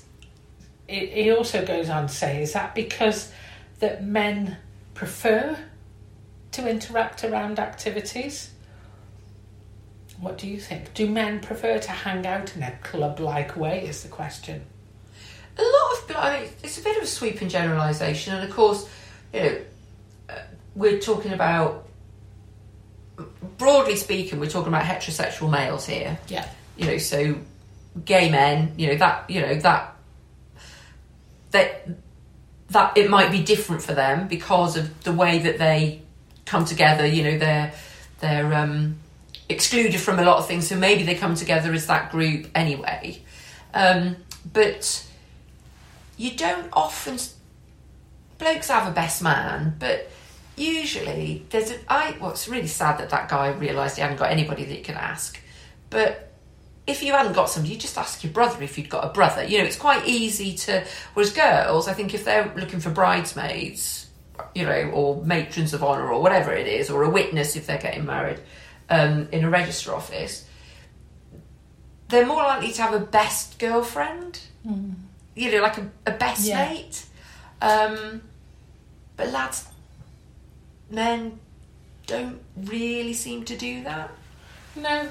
it, 0.86 1.26
it 1.26 1.36
also 1.36 1.64
goes 1.66 1.90
on 1.90 2.06
to 2.06 2.14
say, 2.14 2.42
is 2.42 2.52
that 2.54 2.74
because 2.74 3.30
that 3.80 4.02
men 4.04 4.56
prefer 4.94 5.56
to 6.52 6.68
interact 6.68 7.22
around 7.24 7.58
activities? 7.58 8.50
What 10.20 10.38
do 10.38 10.48
you 10.48 10.58
think? 10.58 10.94
Do 10.94 11.08
men 11.08 11.40
prefer 11.40 11.78
to 11.78 11.90
hang 11.90 12.26
out 12.26 12.56
in 12.56 12.62
a 12.62 12.72
club 12.82 13.20
like 13.20 13.56
way? 13.56 13.84
Is 13.86 14.02
the 14.02 14.08
question. 14.08 14.64
A 15.56 15.62
lot 15.62 15.92
of, 15.92 16.16
I 16.16 16.40
mean, 16.40 16.50
it's 16.62 16.78
a 16.78 16.82
bit 16.82 16.96
of 16.96 17.02
a 17.02 17.06
sweeping 17.06 17.48
generalisation, 17.48 18.34
and 18.34 18.48
of 18.48 18.54
course, 18.54 18.88
you 19.32 19.40
know, 19.40 19.58
uh, 20.28 20.38
we're 20.74 21.00
talking 21.00 21.32
about, 21.32 21.88
broadly 23.58 23.96
speaking, 23.96 24.38
we're 24.38 24.48
talking 24.48 24.68
about 24.68 24.84
heterosexual 24.84 25.50
males 25.50 25.86
here. 25.86 26.18
Yeah. 26.28 26.48
You 26.76 26.86
know, 26.86 26.98
so 26.98 27.38
gay 28.04 28.30
men, 28.30 28.74
you 28.76 28.88
know 28.88 28.96
that, 28.96 29.28
you 29.28 29.40
know 29.40 29.54
that 29.56 29.96
that 31.50 31.88
that 32.70 32.96
it 32.96 33.10
might 33.10 33.32
be 33.32 33.42
different 33.42 33.82
for 33.82 33.94
them 33.94 34.28
because 34.28 34.76
of 34.76 35.02
the 35.02 35.12
way 35.12 35.38
that 35.40 35.58
they 35.58 36.02
come 36.44 36.64
together. 36.64 37.06
You 37.06 37.24
know, 37.24 37.38
they're 37.38 37.72
they're 38.20 38.54
um, 38.54 38.96
excluded 39.48 40.00
from 40.00 40.18
a 40.18 40.22
lot 40.22 40.38
of 40.38 40.46
things, 40.46 40.68
so 40.68 40.76
maybe 40.76 41.02
they 41.02 41.14
come 41.14 41.34
together 41.34 41.72
as 41.72 41.86
that 41.86 42.10
group 42.10 42.48
anyway. 42.54 43.20
Um, 43.74 44.16
but 44.52 45.06
you 46.16 46.36
don't 46.36 46.68
often 46.72 47.18
blokes 48.38 48.68
have 48.68 48.88
a 48.88 48.92
best 48.92 49.22
man, 49.22 49.76
but 49.78 50.10
usually 50.56 51.46
there's 51.50 51.70
a 51.70 51.78
I 51.88 52.16
well 52.20 52.32
it's 52.32 52.48
really 52.48 52.66
sad 52.66 52.98
that 52.98 53.10
that 53.10 53.28
guy 53.28 53.50
realised 53.50 53.96
he 53.96 54.02
hadn't 54.02 54.16
got 54.16 54.30
anybody 54.30 54.64
that 54.64 54.74
he 54.74 54.82
could 54.82 54.96
ask. 54.96 55.40
But 55.90 56.32
if 56.86 57.02
you 57.02 57.12
hadn't 57.12 57.34
got 57.34 57.50
somebody, 57.50 57.74
you 57.74 57.80
just 57.80 57.98
ask 57.98 58.24
your 58.24 58.32
brother 58.32 58.62
if 58.62 58.78
you'd 58.78 58.88
got 58.88 59.04
a 59.04 59.10
brother. 59.10 59.44
You 59.44 59.58
know, 59.58 59.64
it's 59.64 59.76
quite 59.76 60.06
easy 60.06 60.54
to 60.56 60.84
whereas 61.14 61.32
girls, 61.32 61.86
I 61.86 61.92
think 61.92 62.14
if 62.14 62.24
they're 62.24 62.52
looking 62.56 62.80
for 62.80 62.90
bridesmaids, 62.90 64.06
you 64.54 64.64
know, 64.64 64.90
or 64.90 65.22
matrons 65.22 65.74
of 65.74 65.84
honour 65.84 66.10
or 66.10 66.20
whatever 66.22 66.52
it 66.52 66.66
is, 66.66 66.90
or 66.90 67.02
a 67.04 67.10
witness 67.10 67.56
if 67.56 67.66
they're 67.66 67.78
getting 67.78 68.06
married, 68.06 68.40
um, 68.90 69.28
in 69.32 69.44
a 69.44 69.50
register 69.50 69.94
office, 69.94 70.46
they're 72.08 72.26
more 72.26 72.42
likely 72.42 72.72
to 72.72 72.82
have 72.82 72.94
a 72.94 73.00
best 73.00 73.58
girlfriend 73.58 74.40
you 75.38 75.52
know, 75.52 75.62
like 75.62 75.78
a, 75.78 75.88
a 76.06 76.10
best 76.10 76.46
Yeah. 76.46 76.68
mate. 76.68 77.04
Um, 77.62 78.22
but 79.16 79.28
lads, 79.28 79.68
men 80.90 81.38
don't 82.06 82.40
really 82.56 83.14
seem 83.14 83.44
to 83.44 83.56
do 83.56 83.84
that. 83.84 84.10
No, 84.76 85.10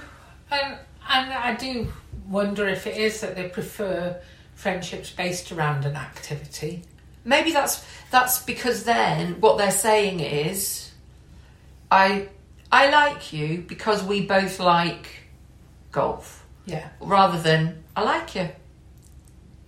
and 0.51 0.77
and 1.09 1.33
I 1.33 1.55
do 1.55 1.91
wonder 2.27 2.67
if 2.67 2.85
it 2.87 2.97
is 2.97 3.21
that 3.21 3.35
they 3.35 3.47
prefer 3.47 4.19
friendships 4.55 5.11
based 5.11 5.51
around 5.51 5.85
an 5.85 5.95
activity. 5.95 6.83
Maybe 7.23 7.51
that's 7.51 7.85
that's 8.11 8.41
because 8.43 8.83
then 8.83 9.39
what 9.39 9.57
they're 9.57 9.71
saying 9.71 10.19
is, 10.19 10.91
I 11.91 12.29
I 12.71 12.89
like 12.89 13.32
you 13.34 13.63
because 13.67 14.03
we 14.03 14.25
both 14.25 14.60
like 14.60 15.08
golf, 15.91 16.45
Yeah. 16.65 16.89
rather 16.99 17.39
than 17.41 17.84
I 17.95 18.03
like 18.03 18.36
you. 18.36 18.49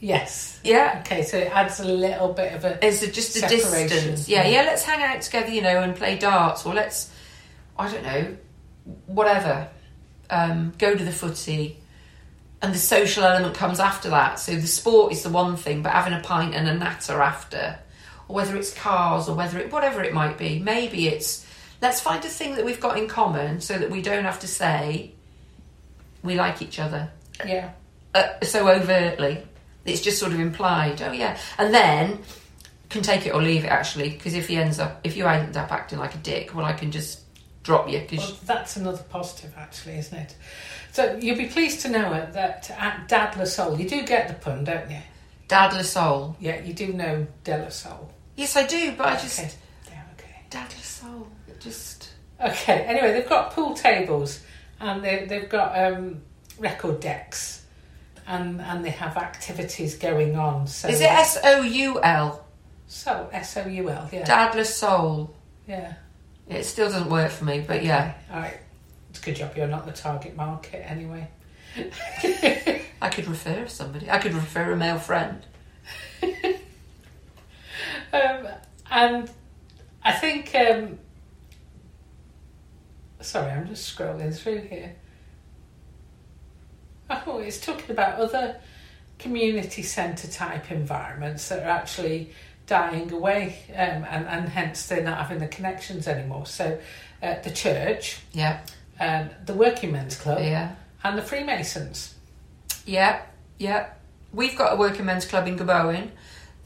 Yes. 0.02 0.60
Yeah, 0.64 1.00
Okay, 1.02 1.24
so 1.24 1.38
it 1.38 1.52
adds 1.54 1.80
a 1.82 1.86
little 1.86 2.32
bit 2.34 2.54
of 2.54 2.64
a 2.64 2.86
It's 2.86 3.02
a, 3.02 3.12
just 3.12 3.36
a 3.36 3.40
Separation, 3.40 3.88
distance. 3.90 4.30
Yeah, 4.30 4.44
yeah. 4.48 4.62
yeah, 4.62 4.68
let's 4.68 4.84
hang 4.84 5.02
out 5.04 5.22
together, 5.22 5.50
you 5.52 5.62
know, 5.62 5.82
and 5.82 5.96
play 5.96 6.18
darts, 6.18 6.66
or 6.66 6.74
let's, 6.74 7.12
I 7.78 7.92
don't 7.92 8.04
know, 8.04 8.38
whatever. 9.08 9.68
Um, 10.30 10.74
go 10.78 10.96
to 10.96 11.04
the 11.04 11.12
footy, 11.12 11.78
and 12.62 12.74
the 12.74 12.78
social 12.80 13.24
element 13.24 13.56
comes 13.56 13.80
after 13.80 14.10
that. 14.10 14.40
So 14.40 14.56
the 14.56 14.68
sport 14.68 15.12
is 15.12 15.24
the 15.24 15.30
one 15.30 15.58
thing, 15.58 15.82
but 15.82 15.92
having 15.92 16.14
a 16.14 16.22
pint 16.22 16.54
and 16.56 16.68
a 16.70 16.76
natter 16.76 17.22
after, 17.22 17.78
or 18.30 18.36
whether 18.36 18.56
it's 18.56 18.74
cars 18.74 19.28
or 19.28 19.36
whether 19.36 19.60
it, 19.60 19.72
whatever 19.72 20.02
it 20.04 20.14
might 20.14 20.38
be, 20.38 20.60
maybe 20.60 21.08
it's 21.10 21.46
let's 21.82 22.02
find 22.02 22.24
a 22.26 22.30
thing 22.30 22.56
that 22.56 22.66
we've 22.66 22.80
got 22.80 22.98
in 22.98 23.08
common, 23.08 23.62
so 23.62 23.78
that 23.78 23.90
we 23.90 24.02
don't 24.02 24.24
have 24.24 24.40
to 24.40 24.48
say 24.48 25.14
we 26.24 26.36
like 26.36 26.62
each 26.62 26.80
other 26.80 27.10
yeah. 27.46 27.72
uh, 28.14 28.40
so 28.44 28.68
overtly. 28.70 29.44
It's 29.86 30.02
just 30.02 30.20
sort 30.20 30.34
of 30.34 30.40
implied. 30.40 31.02
Oh 31.02 31.12
yeah, 31.12 31.38
and 31.58 31.74
then 31.74 32.20
can 32.90 33.02
take 33.02 33.26
it 33.26 33.34
or 33.34 33.42
leave 33.42 33.64
it 33.64 33.70
actually. 33.70 34.10
Because 34.10 34.34
if 34.34 34.48
he 34.48 34.58
ends 34.58 34.80
up, 34.80 35.00
if 35.04 35.16
you 35.16 35.26
end 35.26 35.56
up 35.58 35.72
acting 35.72 36.00
like 36.00 36.16
a 36.16 36.20
dick, 36.20 36.54
well, 36.54 36.66
I 36.66 36.74
can 36.74 36.92
just 36.92 37.22
drop 37.64 37.90
you. 37.90 38.00
Because 38.00 38.20
Well, 38.20 38.40
that's 38.46 38.76
another 38.76 39.04
positive, 39.10 39.54
actually, 39.58 39.98
isn't 40.00 40.18
it? 40.18 40.36
So 40.92 41.18
you'll 41.22 41.38
be 41.38 41.48
pleased 41.48 41.82
to 41.82 41.90
know 41.90 42.14
it 42.14 42.34
that 42.34 42.70
at 42.72 43.08
Dad 43.08 43.38
La 43.38 43.46
Soul, 43.46 43.80
you 43.80 43.88
do 43.88 44.04
get 44.04 44.28
the 44.28 44.34
pun, 44.34 44.64
don't 44.64 44.90
you? 44.90 45.00
Dad 45.48 45.74
La 45.74 45.82
Soul. 45.82 46.36
Yeah, 46.40 46.62
you 46.62 46.74
do 46.74 46.94
know 46.94 47.26
De 47.44 47.58
La 47.58 47.70
Soul. 47.70 48.12
Yes, 48.36 48.56
I 48.56 48.66
do, 48.66 48.94
but 48.98 49.08
I 49.08 49.14
just 49.14 49.40
Okay. 49.40 49.52
Okay. 50.54 50.64
La 50.64 50.82
Soul. 50.82 51.28
It 51.48 51.60
just 51.60 52.10
Okay. 52.42 52.82
Anyway, 52.82 53.14
they've 53.14 53.30
got 53.30 53.52
pool 53.54 53.74
tables 53.74 54.42
and 54.80 55.04
they, 55.04 55.26
they've 55.26 55.50
got 55.50 55.78
um, 55.78 56.22
record 56.58 57.00
decks 57.00 57.66
and 58.28 58.62
and 58.62 58.84
they 58.86 58.92
have 58.92 59.18
activities 59.18 59.96
going 59.98 60.36
on. 60.38 60.68
So 60.68 60.88
is 60.88 61.02
it 61.02 61.12
S 61.12 61.38
O 61.44 61.62
U 61.62 62.02
L? 62.02 62.46
so 62.88 63.30
S 63.32 63.58
O 63.58 63.68
U 63.68 63.90
L? 63.90 64.10
Yeah. 64.12 64.26
Dad 64.26 64.56
La 64.56 64.64
Soul. 64.64 65.36
yeah. 65.68 65.94
It 66.48 66.64
still 66.64 66.90
doesn't 66.90 67.12
work 67.12 67.30
for 67.30 67.46
me, 67.46 67.64
but 67.66 67.84
yeah, 67.84 68.14
All 68.34 68.40
right. 68.40 68.58
It's 69.12 69.20
a 69.20 69.22
good 69.24 69.36
job 69.36 69.56
you're 69.56 69.68
not 69.68 69.86
the 69.86 69.92
target 69.92 70.36
market 70.36 70.84
anyway. 70.90 71.28
I 73.02 73.10
could 73.10 73.28
refer 73.28 73.68
somebody. 73.68 74.10
I 74.10 74.18
could 74.18 74.34
refer 74.34 74.72
a 74.72 74.76
male 74.76 74.98
friend. 74.98 75.46
Um, 78.12 78.48
and 78.90 79.30
I 80.04 80.14
think. 80.14 80.54
Um, 80.56 80.98
sorry, 83.22 83.52
I'm 83.52 83.68
just 83.68 83.96
scrolling 83.98 84.36
through 84.36 84.62
here. 84.62 84.96
Oh, 87.26 87.40
it's 87.40 87.60
talking 87.60 87.90
about 87.90 88.20
other 88.20 88.58
community 89.18 89.82
centre 89.82 90.28
type 90.28 90.70
environments 90.72 91.50
that 91.50 91.64
are 91.64 91.70
actually 91.70 92.30
dying 92.68 93.12
away 93.12 93.58
um, 93.72 94.06
and, 94.08 94.28
and 94.28 94.48
hence 94.48 94.86
they're 94.86 95.02
not 95.04 95.18
having 95.18 95.40
the 95.40 95.48
connections 95.48 96.08
anymore. 96.08 96.46
So 96.46 96.80
uh, 97.24 97.36
the 97.44 97.50
church, 97.50 98.20
Yeah, 98.32 98.62
um, 99.00 99.32
the 99.48 99.56
working 99.56 99.92
men's 99.92 100.16
club 100.16 100.38
yeah, 100.40 100.76
and 101.04 101.18
the 101.18 101.24
Freemasons. 101.24 102.14
yeah, 102.86 103.24
yeah. 103.58 103.90
We've 104.32 104.56
got 104.56 104.74
a 104.74 104.76
working 104.76 105.06
men's 105.06 105.26
club 105.26 105.48
in 105.48 105.58
Gobowen. 105.58 106.12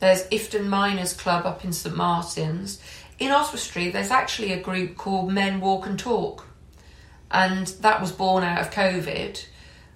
There's 0.01 0.23
Ifton 0.27 0.67
Miners 0.67 1.13
Club 1.13 1.45
up 1.45 1.63
in 1.63 1.71
St 1.71 1.95
Martin's. 1.95 2.81
In 3.19 3.31
Oswestry, 3.31 3.89
there's 3.89 4.11
actually 4.11 4.51
a 4.51 4.59
group 4.59 4.97
called 4.97 5.31
Men 5.31 5.59
Walk 5.59 5.85
and 5.85 5.97
Talk, 5.97 6.47
and 7.31 7.67
that 7.67 8.01
was 8.01 8.11
born 8.11 8.43
out 8.43 8.61
of 8.61 8.71
COVID 8.71 9.45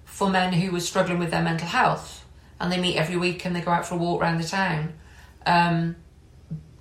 for 0.04 0.30
men 0.30 0.52
who 0.52 0.72
were 0.72 0.80
struggling 0.80 1.18
with 1.18 1.30
their 1.30 1.42
mental 1.42 1.68
health. 1.68 2.24
And 2.60 2.72
they 2.72 2.80
meet 2.80 2.96
every 2.96 3.16
week 3.16 3.44
and 3.44 3.54
they 3.54 3.60
go 3.60 3.70
out 3.70 3.86
for 3.86 3.94
a 3.94 3.98
walk 3.98 4.20
around 4.20 4.40
the 4.40 4.48
town. 4.48 4.94
Um, 5.46 5.94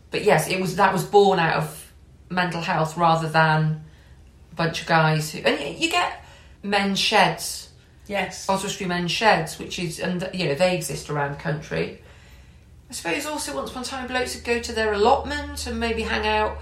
but 0.10 0.23
yes, 0.23 0.50
it 0.50 0.60
was 0.60 0.78
that 0.78 0.91
was 0.91 1.04
born 1.04 1.38
out 1.38 1.58
of 1.58 1.93
mental 2.30 2.62
health 2.62 2.97
rather 2.97 3.30
than 3.30 3.84
a 4.52 4.56
bunch 4.56 4.82
of 4.82 4.88
guys 4.88 5.32
who. 5.32 5.39
And 5.39 5.80
you 5.80 5.91
get 5.91 6.26
men's 6.63 7.00
sheds 7.00 7.67
Yes. 8.08 8.47
Oswestry 8.50 8.86
Men's 8.86 9.12
Sheds, 9.12 9.60
which 9.60 9.80
is, 9.80 10.00
and 10.00 10.30
you 10.34 10.47
know, 10.47 10.56
they 10.56 10.76
exist 10.76 11.10
around 11.10 11.34
the 11.34 11.39
country. 11.41 12.02
I 12.89 12.93
suppose 12.93 13.26
also 13.26 13.56
once 13.56 13.71
upon 13.71 13.84
a 13.84 13.86
time 13.86 14.08
blokes 14.08 14.36
would 14.36 14.45
go 14.45 14.60
to 14.60 14.71
their 14.71 14.93
allotment 14.93 15.67
and 15.67 15.80
maybe 15.80 16.04
hang 16.04 16.26
out. 16.26 16.58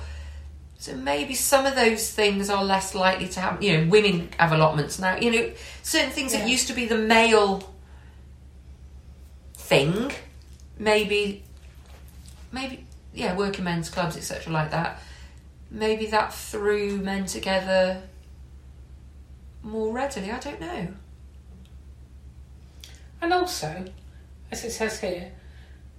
So 0.77 0.95
maybe 0.95 1.35
some 1.35 1.65
of 1.65 1.75
those 1.75 2.11
things 2.11 2.49
are 2.49 2.63
less 2.63 2.95
likely 2.95 3.27
to 3.29 3.39
happen. 3.39 3.61
You 3.61 3.77
know, 3.77 3.89
women 3.89 4.29
have 4.37 4.51
allotments 4.51 4.99
now. 4.99 5.17
You 5.17 5.31
know, 5.31 5.51
certain 5.83 6.11
things 6.11 6.33
that 6.33 6.47
used 6.47 6.67
to 6.67 6.73
be 6.73 6.85
the 6.85 6.97
male 6.97 7.73
thing, 9.53 10.11
maybe, 10.77 11.43
maybe, 12.51 12.85
yeah, 13.13 13.35
working 13.35 13.63
men's 13.63 13.89
clubs, 13.89 14.17
etc., 14.17 14.51
like 14.51 14.71
that. 14.71 15.01
Maybe 15.71 16.07
that 16.07 16.33
threw 16.33 16.97
men 16.97 17.25
together 17.25 18.03
more 19.63 19.93
readily. 19.93 20.31
I 20.31 20.39
don't 20.39 20.61
know. 20.61 20.87
And 23.21 23.33
also, 23.33 23.85
as 24.51 24.63
it 24.63 24.71
says 24.71 24.99
here, 24.99 25.31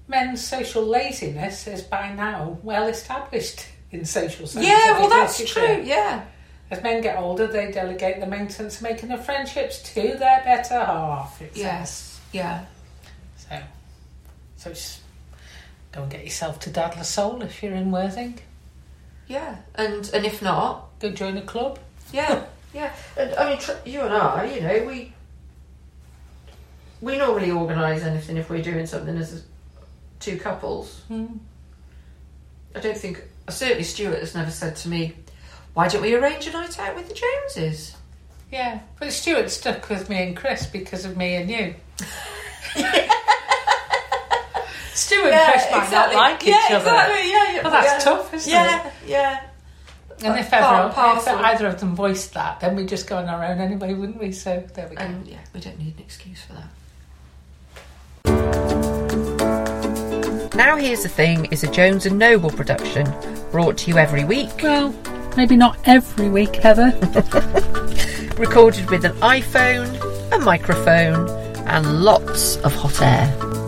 men's 0.08 0.44
social 0.46 0.84
laziness 0.84 1.66
is 1.66 1.82
by 1.82 2.12
now 2.12 2.58
well 2.62 2.86
established 2.88 3.66
in 3.90 4.04
social 4.04 4.46
science. 4.46 4.68
Yeah, 4.68 4.98
well, 5.00 5.08
that's 5.08 5.44
true. 5.50 5.82
Yeah, 5.84 6.24
As 6.70 6.82
men 6.82 7.00
get 7.02 7.16
older, 7.18 7.46
they 7.46 7.70
delegate 7.70 8.20
the 8.20 8.26
maintenance 8.26 8.80
making 8.82 9.10
of 9.12 9.24
friendships 9.24 9.82
to 9.94 10.00
their 10.18 10.42
better 10.44 10.84
half. 10.84 11.38
Says. 11.38 11.50
yes, 11.54 12.20
yeah, 12.32 12.64
So, 13.36 13.60
so 14.56 14.70
just 14.70 15.00
go 15.92 16.02
and 16.02 16.10
get 16.10 16.24
yourself 16.24 16.58
to 16.60 16.70
Dad 16.70 16.96
La 16.96 17.02
Soul 17.02 17.42
if 17.42 17.62
you're 17.62 17.74
in 17.74 17.90
Worthing. 17.90 18.38
yeah. 19.28 19.56
And 19.74 20.08
and 20.12 20.24
if 20.26 20.42
not, 20.42 20.82
Go 21.00 21.10
join 21.10 21.36
a 21.36 21.42
club. 21.42 21.78
yeah, 22.12 22.44
yeah. 22.74 22.92
And 23.16 23.34
I 23.34 23.50
mean, 23.50 23.58
tr- 23.58 23.72
you 23.84 24.00
and 24.00 24.12
I, 24.14 24.44
you 24.54 24.60
know, 24.62 24.84
we 24.86 25.12
we 27.00 27.18
normally 27.18 27.50
organise 27.50 28.02
anything 28.02 28.36
if 28.36 28.48
we're 28.50 28.62
doing 28.62 28.86
something 28.86 29.16
as 29.18 29.44
two 30.26 30.36
couples. 30.38 31.02
Mm. 31.10 31.38
I 32.74 32.80
don't 32.80 32.98
think. 32.98 33.22
Certainly, 33.48 33.84
Stuart 33.84 34.18
has 34.18 34.34
never 34.34 34.50
said 34.50 34.74
to 34.76 34.88
me, 34.88 35.14
"Why 35.74 35.86
don't 35.88 36.02
we 36.02 36.14
arrange 36.14 36.46
a 36.48 36.52
night 36.52 36.78
out 36.78 36.96
with 36.96 37.08
the 37.08 37.14
Joneses?" 37.14 37.96
Yeah, 38.50 38.80
but 38.98 39.12
Stuart 39.12 39.50
stuck 39.50 39.88
with 39.88 40.08
me 40.10 40.22
and 40.22 40.36
Chris 40.36 40.66
because 40.66 41.04
of 41.04 41.16
me 41.16 41.36
and 41.36 41.48
you. 41.48 41.74
Stuart 44.94 45.32
and 45.32 45.52
Chris 45.52 45.66
might 45.70 45.90
not 45.90 46.14
like 46.14 46.42
each 46.42 46.48
yeah, 46.48 46.76
other. 46.76 46.76
Exactly. 46.76 47.30
Yeah, 47.30 47.52
yeah. 47.52 47.62
Well, 47.62 47.72
that's 47.72 48.04
yeah. 48.04 48.12
tough, 48.12 48.34
isn't 48.34 48.52
yeah, 48.52 48.90
Yeah, 49.06 49.40
And 50.24 50.38
if 50.40 50.52
ever 50.52 50.88
if 50.88 51.28
either 51.28 51.66
of 51.68 51.78
them 51.80 51.94
voiced 51.94 52.34
that, 52.34 52.60
then 52.60 52.76
we'd 52.76 52.88
just 52.88 53.06
go 53.06 53.18
on 53.18 53.28
our 53.28 53.44
own 53.44 53.58
anyway, 53.60 53.94
wouldn't 53.94 54.18
we? 54.18 54.32
So 54.32 54.64
there 54.74 54.88
we 54.88 54.96
go. 54.96 55.02
And 55.02 55.26
yeah, 55.26 55.40
we 55.52 55.60
don't 55.60 55.78
need 55.78 55.94
an 55.96 56.02
excuse 56.02 56.42
for 56.42 56.54
that. 56.54 56.68
Now 60.56 60.74
Here's 60.76 61.02
the 61.02 61.10
Thing 61.10 61.44
is 61.52 61.64
a 61.64 61.70
Jones 61.70 62.06
and 62.06 62.18
Noble 62.18 62.48
production, 62.48 63.06
brought 63.50 63.76
to 63.76 63.90
you 63.90 63.98
every 63.98 64.24
week, 64.24 64.62
well, 64.62 64.94
maybe 65.36 65.54
not 65.54 65.78
every 65.84 66.30
week, 66.30 66.56
Heather. 66.56 66.92
recorded 68.38 68.88
with 68.88 69.04
an 69.04 69.12
iPhone, 69.16 70.32
a 70.32 70.38
microphone, 70.38 71.28
and 71.68 72.02
lots 72.02 72.56
of 72.58 72.74
hot 72.74 73.02
air. 73.02 73.65